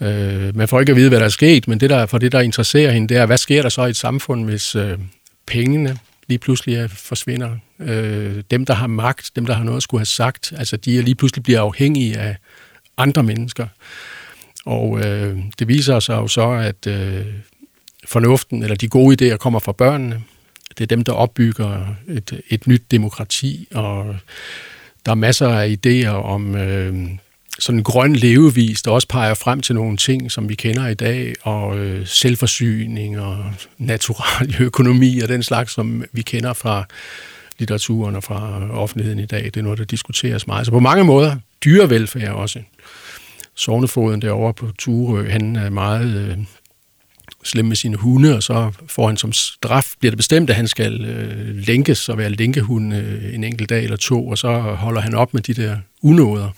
Øh, 0.00 0.56
man 0.56 0.68
får 0.68 0.80
ikke 0.80 0.90
at 0.90 0.96
vide, 0.96 1.08
hvad 1.08 1.18
der 1.18 1.24
er 1.24 1.28
sket, 1.28 1.68
men 1.68 1.80
det 1.80 1.90
der, 1.90 2.06
for 2.06 2.18
det, 2.18 2.32
der 2.32 2.40
interesserer 2.40 2.90
hende, 2.90 3.08
det 3.08 3.16
er, 3.16 3.26
hvad 3.26 3.38
sker 3.38 3.62
der 3.62 3.68
så 3.68 3.84
i 3.84 3.90
et 3.90 3.96
samfund, 3.96 4.44
hvis 4.44 4.76
øh, 4.76 4.98
pengene 5.46 5.98
lige 6.30 6.38
pludselig 6.38 6.90
forsvinder. 6.90 7.56
Øh, 7.80 8.42
dem, 8.50 8.64
der 8.66 8.74
har 8.74 8.86
magt, 8.86 9.30
dem, 9.36 9.46
der 9.46 9.54
har 9.54 9.64
noget 9.64 9.76
at 9.76 9.82
skulle 9.82 9.98
have 9.98 10.06
sagt, 10.06 10.52
altså 10.56 10.76
de 10.76 10.98
er 10.98 11.02
lige 11.02 11.14
pludselig 11.14 11.42
bliver 11.42 11.60
afhængige 11.60 12.18
af 12.18 12.36
andre 12.96 13.22
mennesker. 13.22 13.66
Og 14.66 15.00
øh, 15.00 15.38
det 15.58 15.68
viser 15.68 16.00
sig 16.00 16.14
jo 16.14 16.28
så, 16.28 16.50
at 16.50 16.86
øh, 16.86 17.26
fornuften 18.04 18.62
eller 18.62 18.76
de 18.76 18.88
gode 18.88 19.32
idéer 19.32 19.36
kommer 19.36 19.58
fra 19.58 19.72
børnene. 19.72 20.22
Det 20.78 20.84
er 20.84 20.86
dem, 20.86 21.04
der 21.04 21.12
opbygger 21.12 21.94
et, 22.08 22.40
et 22.48 22.66
nyt 22.66 22.82
demokrati, 22.90 23.68
og 23.74 24.16
der 25.06 25.12
er 25.12 25.16
masser 25.16 25.48
af 25.48 25.76
idéer 25.86 26.08
om 26.08 26.56
øh, 26.56 27.08
sådan 27.58 27.78
en 27.78 27.84
grøn 27.84 28.16
levevis, 28.16 28.82
der 28.82 28.90
også 28.90 29.08
peger 29.08 29.34
frem 29.34 29.60
til 29.60 29.74
nogle 29.74 29.96
ting, 29.96 30.32
som 30.32 30.48
vi 30.48 30.54
kender 30.54 30.88
i 30.88 30.94
dag, 30.94 31.34
og 31.42 31.78
øh, 31.78 32.06
selvforsyning 32.06 33.20
og 33.20 33.44
natural 33.78 34.54
økonomi 34.66 35.18
og 35.18 35.28
den 35.28 35.42
slags, 35.42 35.72
som 35.72 36.04
vi 36.12 36.22
kender 36.22 36.52
fra 36.52 36.84
litteraturen 37.58 38.16
og 38.16 38.24
fra 38.24 38.70
offentligheden 38.70 39.18
i 39.18 39.26
dag. 39.26 39.44
Det 39.44 39.56
er 39.56 39.62
noget, 39.62 39.78
der 39.78 39.84
diskuteres 39.84 40.46
meget. 40.46 40.66
Så 40.66 40.72
på 40.72 40.80
mange 40.80 41.04
måder 41.04 41.36
dyrevelfærd 41.64 42.32
også. 42.32 42.58
Sovnefoden 43.54 44.22
derovre 44.22 44.54
på 44.54 44.70
Ture, 44.78 45.30
han 45.30 45.56
er 45.56 45.70
meget 45.70 46.16
øh, 46.16 46.38
slem 47.44 47.64
med 47.64 47.76
sine 47.76 47.96
hunde, 47.96 48.36
og 48.36 48.42
så 48.42 48.72
får 48.86 49.06
han 49.06 49.16
som 49.16 49.32
straf, 49.32 49.94
bliver 49.98 50.10
det 50.10 50.16
bestemt, 50.16 50.50
at 50.50 50.56
han 50.56 50.68
skal 50.68 51.04
øh, 51.04 51.56
lænkes 51.56 52.08
og 52.08 52.18
være 52.18 52.30
lænkehund 52.30 52.94
øh, 52.94 53.34
en 53.34 53.44
enkelt 53.44 53.70
dag 53.70 53.84
eller 53.84 53.96
to, 53.96 54.28
og 54.28 54.38
så 54.38 54.60
holder 54.60 55.00
han 55.00 55.14
op 55.14 55.34
med 55.34 55.42
de 55.42 55.54
der 55.54 55.76
unåder. 56.02 56.50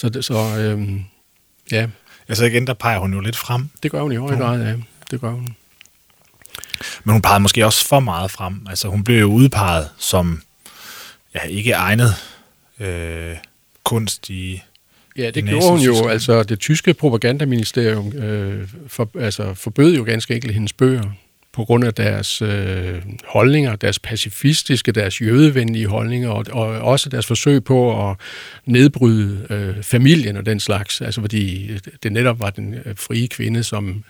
Så, 0.00 0.08
det, 0.08 0.24
så 0.24 0.34
øh, 0.34 1.00
ja. 1.72 1.86
Altså 2.28 2.44
igen, 2.44 2.66
der 2.66 2.74
peger 2.74 2.98
hun 2.98 3.14
jo 3.14 3.20
lidt 3.20 3.36
frem. 3.36 3.68
Det 3.82 3.90
gør 3.90 4.02
hun 4.02 4.12
i 4.12 4.16
høj 4.16 4.36
grad, 4.36 4.62
ja. 4.62 4.74
Det 5.10 5.20
gør 5.20 5.30
hun. 5.30 5.56
Men 7.04 7.12
hun 7.12 7.22
pegede 7.22 7.40
måske 7.40 7.66
også 7.66 7.88
for 7.88 8.00
meget 8.00 8.30
frem. 8.30 8.66
Altså 8.68 8.88
hun 8.88 9.04
blev 9.04 9.20
jo 9.20 9.26
udpeget 9.26 9.88
som 9.98 10.42
ja, 11.34 11.40
ikke 11.40 11.72
egnet 11.72 12.14
øh, 12.80 13.36
kunst 13.84 14.30
i 14.30 14.62
Ja, 15.16 15.30
det 15.30 15.44
gjorde 15.44 15.70
hun 15.70 15.80
jo. 15.80 16.08
Altså, 16.08 16.42
det 16.42 16.58
tyske 16.58 16.94
propagandaministerium 16.94 18.12
øh, 18.12 18.68
for, 18.86 19.10
altså, 19.18 19.54
forbød 19.54 19.96
jo 19.96 20.04
ganske 20.04 20.34
enkelt 20.34 20.54
hendes 20.54 20.72
bøger 20.72 21.10
på 21.52 21.64
grund 21.64 21.84
af 21.84 21.94
deres 21.94 22.42
øh, 22.42 23.02
holdninger, 23.24 23.76
deres 23.76 23.98
pacifistiske, 23.98 24.92
deres 24.92 25.20
jødevenlige 25.20 25.86
holdninger, 25.86 26.30
og, 26.30 26.44
og 26.50 26.66
også 26.66 27.08
deres 27.08 27.26
forsøg 27.26 27.64
på 27.64 28.10
at 28.10 28.16
nedbryde 28.66 29.46
øh, 29.50 29.82
familien 29.82 30.36
og 30.36 30.46
den 30.46 30.60
slags. 30.60 31.00
Altså 31.00 31.20
fordi 31.20 31.72
øh, 31.72 31.80
det 32.02 32.12
netop 32.12 32.40
var 32.40 32.50
den 32.50 32.74
øh, 32.74 32.96
frie 32.96 33.28
kvinde, 33.28 33.62
som 33.62 34.04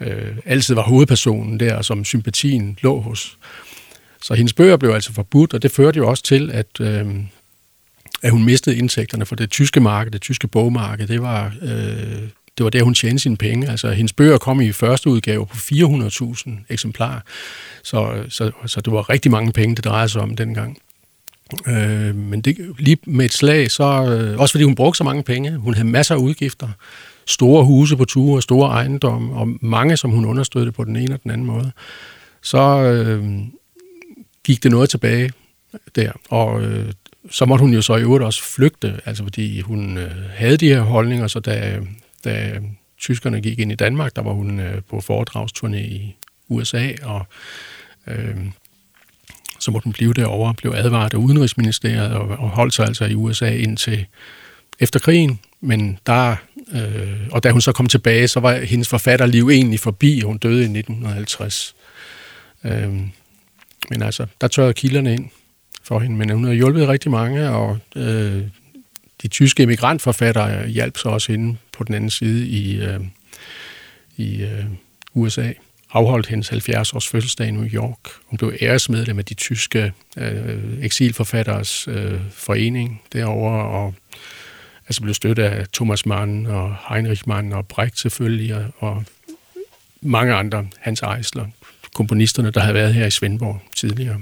øh, 0.00 0.36
altid 0.44 0.74
var 0.74 0.82
hovedpersonen 0.82 1.60
der, 1.60 1.74
og 1.74 1.84
som 1.84 2.04
sympatien 2.04 2.78
lå 2.82 3.00
hos. 3.00 3.38
Så 4.22 4.34
hendes 4.34 4.52
bøger 4.52 4.76
blev 4.76 4.90
altså 4.90 5.12
forbudt, 5.12 5.54
og 5.54 5.62
det 5.62 5.70
førte 5.70 5.96
jo 5.98 6.08
også 6.08 6.22
til, 6.22 6.50
at, 6.50 6.80
øh, 6.80 7.06
at 8.22 8.30
hun 8.30 8.44
mistede 8.44 8.76
indtægterne 8.76 9.26
for 9.26 9.36
det 9.36 9.50
tyske 9.50 9.80
marked, 9.80 10.12
det 10.12 10.20
tyske 10.20 10.48
bogmarked. 10.48 11.06
Det 11.06 11.22
var 11.22 11.54
øh, 11.62 12.28
det 12.60 12.64
var 12.64 12.70
der, 12.70 12.82
hun 12.82 12.94
tjente 12.94 13.18
sine 13.18 13.36
penge. 13.36 13.70
Altså, 13.70 13.90
hendes 13.90 14.12
bøger 14.12 14.38
kom 14.38 14.60
i 14.60 14.72
første 14.72 15.10
udgave 15.10 15.46
på 15.46 15.56
400.000 15.56 16.50
eksemplarer, 16.68 17.20
så, 17.82 18.24
så, 18.28 18.50
så 18.66 18.80
det 18.80 18.92
var 18.92 19.10
rigtig 19.10 19.30
mange 19.30 19.52
penge, 19.52 19.76
det 19.76 19.84
drejede 19.84 20.08
sig 20.08 20.22
om 20.22 20.36
dengang. 20.36 20.78
Øh, 21.66 22.14
men 22.14 22.40
det, 22.40 22.56
lige 22.78 22.96
med 23.06 23.24
et 23.24 23.32
slag, 23.32 23.70
så, 23.70 23.84
øh, 23.84 24.40
også 24.40 24.52
fordi 24.52 24.64
hun 24.64 24.74
brugte 24.74 24.98
så 24.98 25.04
mange 25.04 25.22
penge, 25.22 25.56
hun 25.56 25.74
havde 25.74 25.88
masser 25.88 26.14
af 26.14 26.18
udgifter, 26.18 26.68
store 27.26 27.64
huse 27.64 27.96
på 27.96 28.04
ture, 28.04 28.42
store 28.42 28.70
ejendomme, 28.70 29.34
og 29.34 29.48
mange, 29.60 29.96
som 29.96 30.10
hun 30.10 30.24
understøttede 30.24 30.72
på 30.72 30.84
den 30.84 30.96
ene 30.96 31.14
og 31.14 31.22
den 31.22 31.30
anden 31.30 31.46
måde, 31.46 31.72
så 32.42 32.82
øh, 32.82 33.24
gik 34.44 34.62
det 34.62 34.70
noget 34.70 34.90
tilbage 34.90 35.30
der. 35.96 36.12
Og 36.28 36.62
øh, 36.62 36.92
så 37.30 37.44
måtte 37.44 37.62
hun 37.62 37.74
jo 37.74 37.82
så 37.82 37.96
i 37.96 38.00
øvrigt 38.00 38.24
også 38.24 38.42
flygte, 38.42 39.00
altså 39.04 39.22
fordi 39.22 39.60
hun 39.60 39.98
øh, 39.98 40.10
havde 40.34 40.56
de 40.56 40.68
her 40.68 40.80
holdninger, 40.80 41.26
så 41.26 41.40
da, 41.40 41.80
da 42.24 42.60
tyskerne 42.98 43.40
gik 43.40 43.58
ind 43.58 43.72
i 43.72 43.74
Danmark, 43.74 44.16
der 44.16 44.22
var 44.22 44.32
hun 44.32 44.60
øh, 44.60 44.82
på 44.88 45.00
foredragsturné 45.00 45.76
i 45.76 46.16
USA, 46.48 46.92
og 47.02 47.26
øh, 48.06 48.36
så 49.58 49.70
måtte 49.70 49.84
hun 49.84 49.92
blive 49.92 50.12
derovre, 50.12 50.54
blev 50.54 50.72
advaret 50.76 51.14
af 51.14 51.18
Udenrigsministeriet 51.18 52.12
og, 52.12 52.28
og 52.28 52.48
holdt 52.48 52.74
sig 52.74 52.86
altså 52.86 53.04
i 53.04 53.14
USA 53.14 53.54
indtil 53.54 54.06
efter 54.80 55.00
krigen. 55.00 55.40
Men 55.60 55.98
der, 56.06 56.36
øh, 56.72 57.28
og 57.30 57.42
da 57.42 57.50
hun 57.50 57.60
så 57.60 57.72
kom 57.72 57.86
tilbage, 57.86 58.28
så 58.28 58.40
var 58.40 58.56
hendes 58.56 58.88
forfatterliv 58.88 59.48
egentlig 59.48 59.80
forbi, 59.80 60.20
og 60.24 60.28
hun 60.28 60.38
døde 60.38 60.60
i 60.60 60.78
1950. 60.78 61.74
Øh, 62.64 62.92
men 63.90 64.02
altså, 64.02 64.26
der 64.40 64.48
tørrede 64.48 64.72
kilderne 64.72 65.14
ind 65.14 65.30
for 65.82 65.98
hende, 65.98 66.16
men 66.16 66.30
hun 66.30 66.44
har 66.44 66.52
hjulpet 66.52 66.88
rigtig 66.88 67.10
mange, 67.10 67.50
og 67.50 67.78
øh, 67.96 68.42
de 69.22 69.28
tyske 69.28 69.62
emigrantforfattere 69.62 70.68
hjalp 70.68 70.98
så 70.98 71.08
også 71.08 71.32
inde 71.32 71.56
på 71.72 71.84
den 71.84 71.94
anden 71.94 72.10
side 72.10 72.46
i, 72.46 72.80
øh, 72.80 73.00
i 74.16 74.42
øh, 74.42 74.64
USA. 75.14 75.52
Afholdt 75.92 76.26
hendes 76.26 76.48
70 76.48 76.92
års 76.92 77.08
fødselsdag 77.08 77.48
i 77.48 77.50
New 77.50 77.64
York. 77.64 77.98
Hun 78.26 78.36
blev 78.36 78.52
æresmedlem 78.60 79.18
af 79.18 79.24
de 79.24 79.34
tyske 79.34 79.92
øh, 80.16 80.82
eksilforfatteres 80.82 81.88
øh, 81.88 82.20
forening 82.32 83.02
derovre, 83.12 83.64
og 83.64 83.94
altså 84.86 85.02
blev 85.02 85.14
støttet 85.14 85.42
af 85.42 85.66
Thomas 85.72 86.06
Mann 86.06 86.46
og 86.46 86.76
Heinrich 86.88 87.22
Mann 87.26 87.52
og 87.52 87.68
Brecht 87.68 87.98
selvfølgelig, 87.98 88.54
og, 88.54 88.64
og 88.78 89.04
mange 90.02 90.34
andre, 90.34 90.66
Hans 90.78 91.02
Eisler, 91.16 91.46
komponisterne, 91.94 92.50
der 92.50 92.60
havde 92.60 92.74
været 92.74 92.94
her 92.94 93.06
i 93.06 93.10
Svendborg 93.10 93.62
tidligere. 93.76 94.20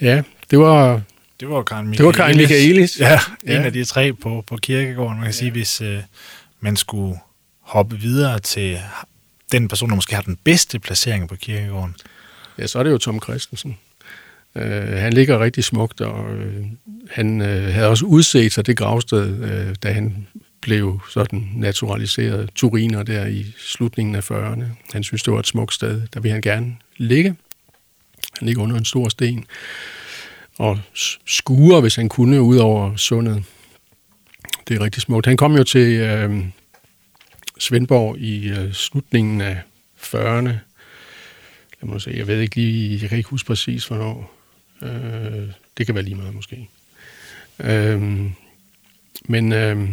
Ja, 0.00 0.22
det 0.50 0.58
var 0.58 1.02
det 1.40 1.48
var 1.48 1.62
Karen 1.62 1.88
Michaelis. 1.88 1.98
Det 1.98 2.06
var 2.06 2.12
Karen 2.12 2.36
Michaelis. 2.36 3.00
Ja, 3.00 3.20
en 3.42 3.52
ja. 3.52 3.62
af 3.62 3.72
de 3.72 3.84
tre 3.84 4.12
på, 4.12 4.44
på 4.46 4.56
kirkegården. 4.56 5.16
Man 5.16 5.24
kan 5.24 5.32
ja. 5.32 5.38
sige, 5.38 5.50
hvis 5.50 5.80
øh, 5.80 5.98
man 6.60 6.76
skulle 6.76 7.18
hoppe 7.60 8.00
videre 8.00 8.38
til 8.38 8.78
den 9.52 9.68
person, 9.68 9.88
der 9.88 9.94
måske 9.94 10.14
har 10.14 10.22
den 10.22 10.38
bedste 10.44 10.78
placering 10.78 11.28
på 11.28 11.36
kirkegården. 11.36 11.94
Ja, 12.58 12.66
så 12.66 12.78
er 12.78 12.82
det 12.82 12.90
jo 12.90 12.98
Tom 12.98 13.22
Christensen. 13.22 13.78
Uh, 14.54 14.62
han 14.92 15.12
ligger 15.12 15.38
rigtig 15.38 15.64
smukt, 15.64 16.00
og 16.00 16.30
uh, 16.30 16.66
han 17.10 17.40
uh, 17.40 17.46
havde 17.46 17.88
også 17.88 18.04
udset 18.04 18.52
sig 18.52 18.66
det 18.66 18.76
gravsted, 18.76 19.30
uh, 19.30 19.74
da 19.82 19.92
han 19.92 20.26
blev 20.60 21.00
sådan 21.10 21.48
naturaliseret 21.54 22.50
turiner 22.54 23.02
der 23.02 23.26
i 23.26 23.46
slutningen 23.58 24.14
af 24.14 24.30
40'erne. 24.30 24.64
Han 24.92 25.02
synes, 25.02 25.22
det 25.22 25.32
var 25.32 25.38
et 25.38 25.46
smukt 25.46 25.74
sted. 25.74 26.02
Der 26.14 26.20
vil 26.20 26.30
han 26.30 26.40
gerne 26.40 26.76
ligge. 26.96 27.36
Han 28.38 28.46
ligger 28.46 28.62
under 28.62 28.76
en 28.76 28.84
stor 28.84 29.08
sten 29.08 29.44
og 30.58 30.78
skure, 31.26 31.80
hvis 31.80 31.96
han 31.96 32.08
kunne, 32.08 32.42
ud 32.42 32.56
over 32.56 32.96
sundet. 32.96 33.44
Det 34.68 34.76
er 34.76 34.80
rigtig 34.80 35.02
smukt. 35.02 35.26
Han 35.26 35.36
kom 35.36 35.56
jo 35.56 35.64
til 35.64 36.00
øh, 36.00 36.44
Svendborg 37.58 38.18
i 38.18 38.48
øh, 38.48 38.72
slutningen 38.72 39.40
af 39.40 39.60
40'erne, 39.96 40.52
lad 41.80 41.82
mig 41.82 42.00
se, 42.00 42.12
jeg 42.16 42.26
ved 42.26 42.40
ikke 42.40 42.56
lige, 42.56 42.98
jeg 43.00 43.08
kan 43.08 43.18
ikke 43.18 43.30
huske 43.30 43.46
præcis, 43.46 43.86
hvornår. 43.86 44.34
Øh, 44.82 45.48
det 45.78 45.86
kan 45.86 45.94
være 45.94 46.04
lige 46.04 46.14
meget 46.14 46.34
måske. 46.34 46.68
Øh, 47.58 48.02
men 49.24 49.52
øh, 49.52 49.88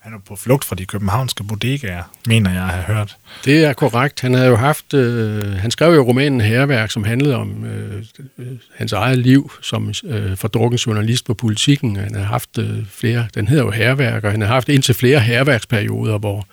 han 0.00 0.14
er 0.14 0.18
på 0.26 0.36
flugt 0.36 0.64
fra 0.64 0.76
de 0.76 0.86
københavnske 0.86 1.44
bodegaer, 1.44 2.02
mener 2.26 2.50
jeg 2.50 2.56
jeg 2.56 2.66
har 2.66 2.94
hørt. 2.94 3.16
det 3.44 3.64
er 3.64 3.72
korrekt. 3.72 4.20
Han 4.20 4.34
havde 4.34 4.48
jo 4.48 4.56
haft, 4.56 4.94
øh, 4.94 5.52
han 5.52 5.70
skrev 5.70 5.94
jo 5.94 6.02
romanen 6.02 6.40
Herværk, 6.40 6.90
som 6.90 7.04
handlede 7.04 7.36
om 7.36 7.64
øh, 7.64 8.04
øh, 8.38 8.46
hans 8.76 8.92
eget 8.92 9.18
liv 9.18 9.50
som 9.62 9.92
øh, 10.04 10.36
fordrukken 10.36 10.78
journalist 10.78 11.24
på 11.24 11.34
politikken. 11.34 11.96
Han 11.96 12.14
havde 12.14 12.26
haft 12.26 12.58
øh, 12.58 12.86
flere, 12.90 13.28
den 13.34 13.48
hedder 13.48 13.64
jo 13.64 13.70
Herværk, 13.70 14.24
og 14.24 14.30
han 14.30 14.40
havde 14.40 14.52
haft 14.52 14.68
indtil 14.68 14.94
flere 14.94 15.20
herværksperioder, 15.20 16.18
hvor 16.18 16.46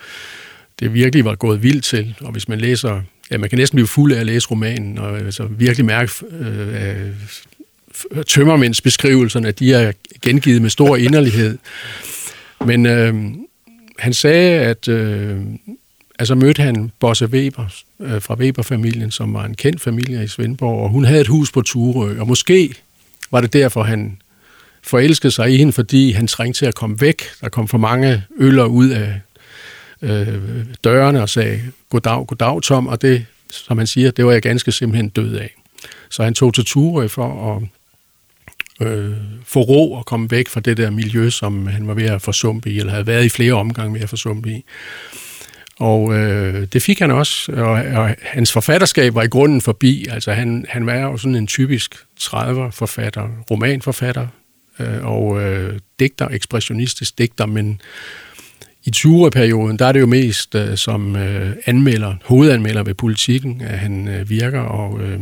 det 0.80 0.94
virkelig 0.94 1.26
var 1.26 1.36
gået 1.36 1.64
vildt 1.64 1.84
til. 1.84 2.16
Og 2.22 2.32
hvis 2.32 2.48
man 2.48 2.60
læser, 2.60 3.02
ja, 3.32 3.38
man 3.38 3.50
kan 3.50 3.60
næsten 3.60 3.76
blive 3.76 3.88
fuld 3.88 4.14
af 4.14 4.20
at 4.20 4.26
læse 4.26 4.48
romanen, 4.52 4.98
og 4.98 5.18
altså, 5.18 5.44
virkelig 5.44 5.86
mærke 5.86 6.12
øh, 6.40 7.08
øh, 8.12 8.24
tømmermændsbeskrivelserne, 8.28 9.48
at 9.48 9.60
de 9.60 9.74
er 9.74 9.92
gengivet 10.22 10.62
med 10.62 10.70
stor 10.70 10.96
inderlighed. 10.96 11.58
Men 12.66 12.86
øh, 12.86 13.16
han 14.00 14.14
sagde, 14.14 14.60
at 14.60 14.88
øh, 14.88 15.42
altså 16.20 16.36
mødte 16.36 16.62
han 16.62 16.92
Bosse 17.00 17.26
Weber 17.26 17.66
øh, 18.00 18.22
fra 18.22 18.36
Weber-familien, 18.36 19.12
som 19.12 19.34
var 19.34 19.46
en 19.46 19.56
kendt 19.56 19.82
familie 19.82 20.24
i 20.24 20.28
Svendborg, 20.28 20.84
og 20.84 20.90
hun 20.90 21.06
havde 21.06 21.22
et 21.22 21.28
hus 21.28 21.52
på 21.52 21.62
Turø, 21.62 22.20
og 22.20 22.28
måske 22.28 22.76
var 23.32 23.42
det 23.42 23.54
derfor, 23.54 23.84
han 23.84 24.18
forelskede 24.84 25.32
sig 25.32 25.54
i 25.54 25.58
hende, 25.58 25.74
fordi 25.74 26.12
han 26.12 26.28
trængte 26.28 26.60
til 26.60 26.66
at 26.66 26.76
komme 26.76 27.02
væk. 27.02 27.24
Der 27.42 27.50
kom 27.50 27.68
for 27.68 27.78
mange 27.78 28.24
øller 28.38 28.66
ud 28.66 28.90
af 28.90 29.22
øh, 30.02 30.66
dørene 30.84 31.22
og 31.22 31.30
sagde, 31.30 31.62
goddag, 31.90 32.28
goddag 32.28 32.62
Tom, 32.62 32.88
og 32.88 33.02
det, 33.02 33.26
som 33.50 33.78
han 33.78 33.88
siger, 33.88 34.12
det 34.12 34.26
var 34.26 34.32
jeg 34.32 34.42
ganske 34.42 34.72
simpelthen 34.72 35.10
død 35.10 35.36
af. 35.36 35.56
Så 36.10 36.24
han 36.24 36.34
tog 36.34 36.54
til 36.54 36.66
Turø 36.66 37.08
for 37.08 37.56
at 38.82 38.88
øh, 38.88 39.14
få 39.56 39.62
ro 39.62 39.94
og 39.94 40.06
komme 40.06 40.32
væk 40.32 40.48
fra 40.48 40.60
det 40.60 40.78
der 40.78 40.90
miljø, 40.90 41.30
som 41.30 41.68
han 41.68 41.88
var 41.88 41.94
ved 41.94 42.04
at 42.04 42.22
forsumpe 42.22 42.72
i, 42.72 42.80
eller 42.80 42.92
havde 42.92 43.08
været 43.08 43.26
i 43.26 43.30
flere 43.30 43.54
omgange 43.54 43.94
ved 43.94 44.02
at 44.02 44.10
forsumpe 44.10 44.50
i. 44.50 44.66
Og 45.80 46.14
øh, 46.14 46.68
det 46.74 46.82
fik 46.82 47.00
han 47.00 47.12
også, 47.12 47.52
og, 47.52 47.72
og 47.72 48.16
hans 48.22 48.52
forfatterskab 48.52 49.16
var 49.16 49.24
i 49.24 49.28
grunden 49.28 49.62
forbi. 49.62 50.08
Altså 50.12 50.34
han, 50.34 50.66
han 50.70 50.86
var 50.86 50.96
jo 50.96 51.18
sådan 51.18 51.36
en 51.36 51.48
typisk 51.48 51.96
30'er-forfatter, 52.22 53.28
romanforfatter 53.52 54.28
øh, 54.80 55.06
og 55.06 55.42
øh, 55.42 55.80
digter, 56.00 56.28
ekspressionistisk 56.28 57.18
digter, 57.18 57.46
men 57.46 57.82
i 58.84 58.92
20'er-perioden, 58.96 59.78
der 59.78 59.86
er 59.86 59.92
det 59.92 60.02
jo 60.02 60.06
mest 60.06 60.56
øh, 60.56 60.78
som 60.78 61.16
øh, 61.16 61.56
anmelder, 61.66 62.16
hovedanmelder 62.26 62.84
ved 62.84 62.94
politikken, 62.94 63.62
at 63.62 63.80
han 63.80 64.08
øh, 64.08 64.30
virker, 64.30 64.62
og 64.62 65.02
øh, 65.02 65.20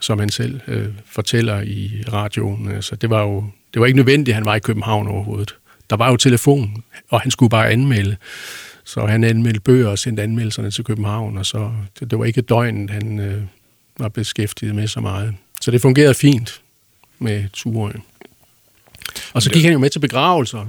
som 0.00 0.18
han 0.18 0.28
selv 0.28 0.60
øh, 0.68 0.88
fortæller 1.06 1.60
i 1.60 2.02
radioen. 2.12 2.68
Altså, 2.68 2.96
det 2.96 3.10
var 3.10 3.22
jo 3.22 3.44
det 3.74 3.80
var 3.80 3.86
ikke 3.86 3.96
nødvendigt, 3.96 4.28
at 4.28 4.34
han 4.34 4.44
var 4.44 4.54
i 4.54 4.58
København 4.58 5.08
overhovedet. 5.08 5.56
Der 5.90 5.96
var 5.96 6.10
jo 6.10 6.16
telefon, 6.16 6.84
og 7.08 7.20
han 7.20 7.30
skulle 7.30 7.50
bare 7.50 7.70
anmelde. 7.70 8.16
Så 8.84 9.06
han 9.06 9.24
anmeldte 9.24 9.60
bøger 9.60 9.88
og 9.88 9.98
sendte 9.98 10.22
anmeldelserne 10.22 10.70
til 10.70 10.84
København, 10.84 11.38
og 11.38 11.46
så 11.46 11.72
det, 12.00 12.10
det 12.10 12.18
var 12.18 12.24
ikke 12.24 12.40
døgnet, 12.40 12.90
han 12.90 13.18
øh, 13.18 13.42
var 13.98 14.08
beskæftiget 14.08 14.74
med 14.74 14.88
så 14.88 15.00
meget. 15.00 15.34
Så 15.60 15.70
det 15.70 15.80
fungerede 15.80 16.14
fint 16.14 16.60
med 17.18 17.44
turen. 17.52 18.02
Og 19.32 19.42
så 19.42 19.50
gik 19.50 19.64
han 19.64 19.72
jo 19.72 19.78
med 19.78 19.90
til 19.90 19.98
begravelser, 19.98 20.66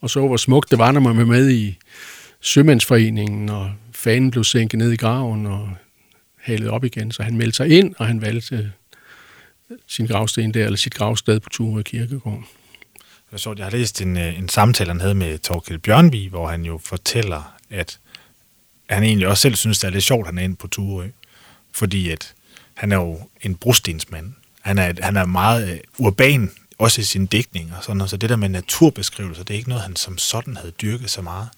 og 0.00 0.10
så 0.10 0.26
hvor 0.26 0.36
smukt 0.36 0.70
det 0.70 0.78
var, 0.78 0.92
når 0.92 1.00
man 1.00 1.16
var 1.16 1.24
med 1.24 1.50
i 1.50 1.78
Sømandsforeningen, 2.40 3.48
og 3.48 3.72
fanen 3.92 4.30
blev 4.30 4.44
sænket 4.44 4.78
ned 4.78 4.92
i 4.92 4.96
graven 4.96 5.46
og 5.46 5.70
halet 6.36 6.68
op 6.68 6.84
igen. 6.84 7.12
Så 7.12 7.22
han 7.22 7.36
meldte 7.36 7.56
sig 7.56 7.78
ind, 7.78 7.94
og 7.98 8.06
han 8.06 8.20
valgte 8.20 8.72
sin 9.86 10.06
gravsten 10.06 10.54
der, 10.54 10.64
eller 10.64 10.76
sit 10.76 10.94
gravsted 10.94 11.40
på 11.40 11.48
Turø 11.48 11.82
Kirkegård. 11.82 12.44
Jeg, 13.32 13.40
så, 13.40 13.54
jeg 13.56 13.64
har 13.64 13.70
læst 13.70 14.02
en, 14.02 14.16
øh, 14.16 14.38
en 14.38 14.48
samtale, 14.48 14.90
han 14.90 15.00
havde 15.00 15.14
med 15.14 15.38
Torkild 15.38 15.78
Bjørnvig, 15.78 16.28
hvor 16.28 16.48
han 16.48 16.64
jo 16.64 16.80
fortæller, 16.84 17.54
at 17.70 17.98
han 18.90 19.02
egentlig 19.02 19.28
også 19.28 19.40
selv 19.40 19.54
synes, 19.54 19.78
det 19.78 19.86
er 19.86 19.92
lidt 19.92 20.04
sjovt, 20.04 20.20
at 20.20 20.26
han 20.26 20.38
er 20.38 20.42
inde 20.42 20.56
på 20.56 20.66
Turø. 20.66 21.08
Fordi 21.72 22.10
at 22.10 22.34
han 22.74 22.92
er 22.92 22.96
jo 22.96 23.20
en 23.42 23.54
brostensmand. 23.54 24.32
Han 24.60 24.78
er, 24.78 24.92
han 25.02 25.16
er 25.16 25.24
meget 25.24 25.72
øh, 25.72 25.78
urban, 25.98 26.50
også 26.78 27.00
i 27.00 27.04
sin 27.04 27.26
dækning 27.26 27.72
og 27.76 27.84
sådan 27.84 27.96
noget. 27.96 28.10
Så 28.10 28.16
det 28.16 28.30
der 28.30 28.36
med 28.36 28.48
naturbeskrivelser, 28.48 29.44
det 29.44 29.54
er 29.54 29.58
ikke 29.58 29.68
noget, 29.68 29.84
han 29.84 29.96
som 29.96 30.18
sådan 30.18 30.56
havde 30.56 30.70
dyrket 30.70 31.10
så 31.10 31.22
meget. 31.22 31.48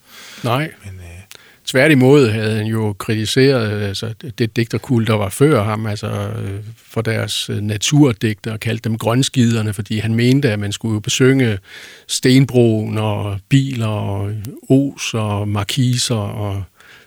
Nej, 0.44 0.73
Men 0.85 0.94
øh, 0.94 1.21
Tværtimod 1.69 2.31
havde 2.31 2.57
han 2.57 2.67
jo 2.67 2.95
kritiseret 2.99 3.73
øh, 3.73 3.89
altså, 3.89 4.15
det 4.39 4.57
digterkul, 4.57 5.07
der 5.07 5.15
var 5.15 5.29
før 5.29 5.65
ham, 5.65 5.87
altså 5.87 6.07
øh, 6.07 6.61
for 6.77 7.01
deres 7.01 7.51
øh, 7.51 7.61
naturdigter, 7.61 8.53
og 8.53 8.61
kaldte 8.61 8.89
dem 8.89 8.99
grønskiderne, 8.99 9.73
fordi 9.73 9.99
han 9.99 10.15
mente, 10.15 10.51
at 10.51 10.59
man 10.59 10.73
skulle 10.73 10.95
jo 10.95 11.01
besynge 11.01 11.59
stenbroen 12.07 12.99
og 12.99 13.39
biler 13.49 13.87
og 13.87 14.33
os 14.69 15.15
og 15.15 15.49
markiser 15.49 16.15
og 16.15 16.63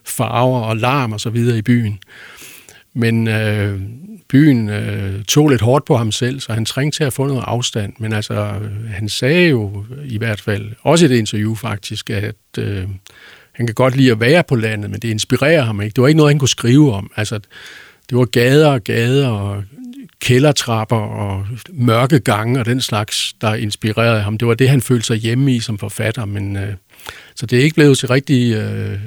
farver 0.06 0.62
og 0.62 0.78
larm 0.78 1.12
og 1.12 1.20
så 1.20 1.30
videre 1.30 1.58
i 1.58 1.62
byen. 1.62 2.00
Men 2.94 3.28
øh, 3.28 3.80
byen 4.30 4.70
øh, 4.70 5.24
tog 5.24 5.50
lidt 5.50 5.62
hårdt 5.62 5.86
på 5.86 5.98
ham 5.98 6.12
selv, 6.12 6.40
så 6.40 6.54
han 6.54 6.66
trængte 6.66 6.98
til 7.00 7.04
at 7.04 7.14
få 7.14 7.28
noget 7.28 7.44
afstand. 7.48 7.94
Men 8.00 8.14
altså, 8.14 8.54
han 8.94 9.10
sagde 9.10 9.50
jo 9.50 9.86
i 10.06 10.18
hvert 10.18 10.42
fald, 10.42 10.72
også 10.82 11.06
i 11.06 11.10
det 11.10 11.18
interview 11.18 11.56
faktisk, 11.56 12.10
at 12.10 12.36
øh, 12.58 12.88
han 13.52 13.68
kan 13.68 13.76
godt 13.76 13.96
lide 13.96 14.12
at 14.12 14.20
være 14.20 14.44
på 14.44 14.56
landet, 14.56 14.92
men 14.92 15.00
det 15.00 15.08
inspirerer 15.08 15.62
ham 15.64 15.82
ikke. 15.82 15.94
Det 15.94 16.02
var 16.02 16.08
ikke 16.08 16.18
noget, 16.18 16.34
han 16.34 16.40
kunne 16.40 16.50
skrive 16.50 16.94
om. 16.94 17.12
Altså, 17.16 17.40
det 18.10 18.18
var 18.18 18.26
gader 18.26 18.68
og 18.68 18.84
gader 18.84 19.28
og 19.28 19.64
kældertrapper 20.20 20.98
og 20.98 21.48
mørke 21.70 22.20
gange 22.20 22.60
og 22.60 22.66
den 22.66 22.82
slags, 22.82 23.36
der 23.42 23.54
inspirerede 23.54 24.22
ham. 24.22 24.38
Det 24.38 24.48
var 24.48 24.54
det, 24.54 24.70
han 24.70 24.82
følte 24.82 25.08
sig 25.08 25.18
hjemme 25.18 25.56
i 25.56 25.60
som 25.60 25.78
forfatter. 25.78 26.26
Men, 26.26 26.58
øh, 26.58 26.74
så 27.36 27.46
det 27.46 27.60
er 27.60 27.64
ikke 27.64 27.76
blevet 27.76 27.98
til 27.98 28.08
rigtig 28.08 28.56
øh, 28.56 29.00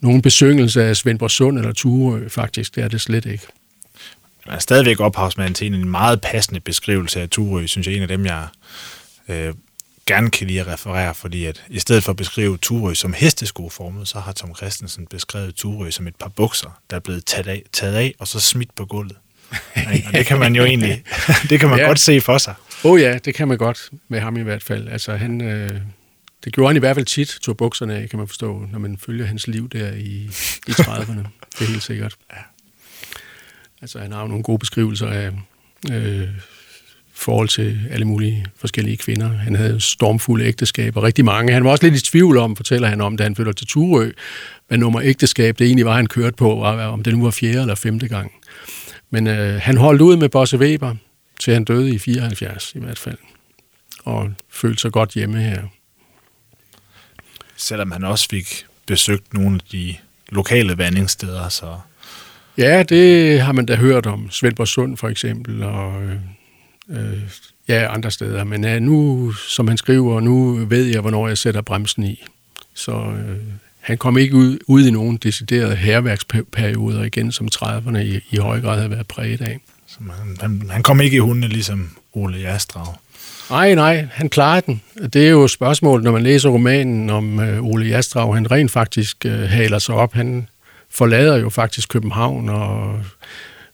nogen 0.00 0.22
besøgelse 0.22 0.84
af 0.84 0.96
Svendborg 0.96 1.30
Sund 1.30 1.58
eller 1.58 1.72
Ture, 1.72 2.28
faktisk. 2.28 2.74
Det 2.74 2.84
er 2.84 2.88
det 2.88 3.00
slet 3.00 3.26
ikke. 3.26 3.46
han 4.44 4.54
er 4.54 4.58
stadigvæk 4.58 5.00
ophavsmand 5.00 5.54
til 5.54 5.74
en 5.74 5.88
meget 5.88 6.20
passende 6.20 6.60
beskrivelse 6.60 7.20
af 7.20 7.28
Turø, 7.28 7.66
synes 7.66 7.86
jeg, 7.86 7.96
en 7.96 8.02
af 8.02 8.08
dem, 8.08 8.26
jeg 8.26 8.46
øh, 9.28 9.54
gerne 10.06 10.30
kan 10.30 10.46
lide 10.46 10.60
at 10.60 10.66
referere, 10.66 11.14
fordi 11.14 11.44
at 11.44 11.64
i 11.68 11.78
stedet 11.78 12.04
for 12.04 12.10
at 12.10 12.16
beskrive 12.16 12.56
Turø 12.58 12.94
som 12.94 13.12
hesteskoformet, 13.12 14.08
så 14.08 14.20
har 14.20 14.32
Tom 14.32 14.54
Christensen 14.56 15.06
beskrevet 15.06 15.54
Turø 15.54 15.90
som 15.90 16.06
et 16.06 16.16
par 16.16 16.28
bukser, 16.28 16.80
der 16.90 16.96
er 16.96 17.00
blevet 17.00 17.24
taget 17.24 17.46
af, 17.46 17.62
taget 17.72 17.94
af 17.94 18.14
og 18.18 18.28
så 18.28 18.40
smidt 18.40 18.74
på 18.74 18.84
gulvet. 18.86 19.16
Og 20.06 20.12
det 20.12 20.26
kan 20.26 20.38
man 20.38 20.56
jo 20.56 20.64
egentlig, 20.64 21.04
det 21.50 21.60
kan 21.60 21.68
man 21.68 21.78
Ja. 21.78 21.82
ja. 21.84 21.88
godt 21.88 22.00
se 22.00 22.20
for 22.20 22.38
sig. 22.38 22.54
Åh 22.84 22.92
oh 22.92 23.00
ja, 23.00 23.18
det 23.18 23.34
kan 23.34 23.48
man 23.48 23.58
godt 23.58 23.90
med 24.08 24.20
ham 24.20 24.36
i 24.36 24.42
hvert 24.42 24.62
fald. 24.62 24.88
Altså 24.88 25.16
han, 25.16 25.40
øh, 25.40 25.80
det 26.44 26.52
gjorde 26.52 26.68
han 26.68 26.76
i 26.76 26.78
hvert 26.78 26.96
fald 26.96 27.06
tit, 27.06 27.28
tog 27.42 27.56
bukserne 27.56 27.94
af, 27.94 28.10
kan 28.10 28.18
man 28.18 28.28
forstå, 28.28 28.66
når 28.72 28.78
man 28.78 28.98
følger 28.98 29.26
hans 29.26 29.46
liv 29.46 29.68
der 29.68 29.92
i, 29.92 30.30
i 30.68 30.70
30'erne. 30.70 31.18
det 31.58 31.60
er 31.60 31.64
helt 31.64 31.82
sikkert. 31.82 32.14
Altså 33.82 33.98
han 33.98 34.12
har 34.12 34.20
jo 34.20 34.26
nogle 34.26 34.42
gode 34.42 34.58
beskrivelser 34.58 35.06
af 35.06 35.30
øh, 35.92 36.28
forhold 37.14 37.48
til 37.48 37.80
alle 37.90 38.04
mulige 38.04 38.46
forskellige 38.56 38.96
kvinder. 38.96 39.28
Han 39.28 39.54
havde 39.54 39.80
stormfulde 39.80 40.44
ægteskaber, 40.44 41.02
rigtig 41.02 41.24
mange. 41.24 41.52
Han 41.52 41.64
var 41.64 41.70
også 41.70 41.84
lidt 41.86 42.02
i 42.02 42.10
tvivl 42.10 42.38
om, 42.38 42.56
fortæller 42.56 42.88
han 42.88 43.00
om, 43.00 43.16
da 43.16 43.22
han 43.22 43.36
flytter 43.36 43.52
til 43.52 43.66
Turø, 43.66 44.10
hvad 44.68 44.78
nummer 44.78 45.00
ægteskab 45.02 45.58
det 45.58 45.66
egentlig 45.66 45.86
var, 45.86 45.96
han 45.96 46.06
kørte 46.06 46.36
på, 46.36 46.54
var, 46.54 46.86
om 46.86 47.02
det 47.02 47.14
nu 47.14 47.24
var 47.24 47.30
fjerde 47.30 47.60
eller 47.60 47.74
femte 47.74 48.08
gang. 48.08 48.32
Men 49.10 49.26
øh, 49.26 49.60
han 49.62 49.76
holdt 49.76 50.00
ud 50.00 50.16
med 50.16 50.28
Bosse 50.28 50.58
Weber, 50.58 50.94
til 51.40 51.54
han 51.54 51.64
døde 51.64 51.94
i 51.94 51.98
74 51.98 52.72
i 52.74 52.78
hvert 52.78 52.98
fald. 52.98 53.18
Og 54.04 54.30
følte 54.50 54.80
sig 54.80 54.92
godt 54.92 55.10
hjemme 55.10 55.42
her. 55.42 55.62
Selvom 57.56 57.90
han 57.90 58.04
også 58.04 58.28
fik 58.28 58.66
besøgt 58.86 59.34
nogle 59.34 59.54
af 59.54 59.60
de 59.72 59.94
lokale 60.28 60.78
vandingssteder, 60.78 61.48
så 61.48 61.76
Ja, 62.58 62.82
det 62.82 63.40
har 63.40 63.52
man 63.52 63.66
da 63.66 63.74
hørt 63.74 64.06
om. 64.06 64.30
Svendborg 64.30 64.68
Sund 64.68 64.96
for 64.96 65.08
eksempel, 65.08 65.62
og 65.62 66.02
øh, 66.88 67.12
øh, 67.12 67.22
ja, 67.68 67.94
andre 67.94 68.10
steder. 68.10 68.44
Men 68.44 68.64
ja, 68.64 68.78
nu, 68.78 69.32
som 69.32 69.68
han 69.68 69.76
skriver, 69.76 70.20
nu 70.20 70.52
ved 70.54 70.84
jeg, 70.84 71.00
hvornår 71.00 71.28
jeg 71.28 71.38
sætter 71.38 71.60
bremsen 71.60 72.04
i. 72.04 72.24
Så 72.74 72.92
øh, 72.92 73.36
han 73.80 73.98
kom 73.98 74.18
ikke 74.18 74.34
ud, 74.34 74.58
ud 74.66 74.86
i 74.86 74.90
nogen 74.90 75.16
deciderede 75.16 75.76
herværksperioder 75.76 77.02
igen, 77.02 77.32
som 77.32 77.48
30'erne 77.54 77.98
i, 77.98 78.20
i 78.30 78.36
høj 78.36 78.60
grad 78.60 78.76
havde 78.76 78.90
været 78.90 79.06
præget 79.06 79.40
af. 79.40 79.60
så 79.86 79.98
han, 80.00 80.36
han, 80.40 80.70
han 80.70 80.82
kom 80.82 81.00
ikke 81.00 81.16
i 81.16 81.20
hundene 81.20 81.48
ligesom 81.48 81.90
Ole 82.12 82.38
Jastrag. 82.38 82.94
Nej, 83.50 83.74
nej, 83.74 84.06
han 84.12 84.28
klarede 84.28 84.62
den. 84.66 84.82
Det 85.12 85.26
er 85.26 85.30
jo 85.30 85.44
et 85.44 85.50
spørgsmål, 85.50 86.02
når 86.02 86.12
man 86.12 86.22
læser 86.22 86.48
romanen 86.48 87.10
om 87.10 87.40
øh, 87.40 87.64
Ole 87.64 87.86
Jastrag. 87.86 88.34
Han 88.34 88.50
rent 88.50 88.70
faktisk 88.70 89.26
øh, 89.26 89.40
haler 89.40 89.78
sig 89.78 89.94
op. 89.94 90.14
Han 90.14 90.48
forlader 90.90 91.36
jo 91.36 91.50
faktisk 91.50 91.88
København 91.88 92.48
og 92.48 93.00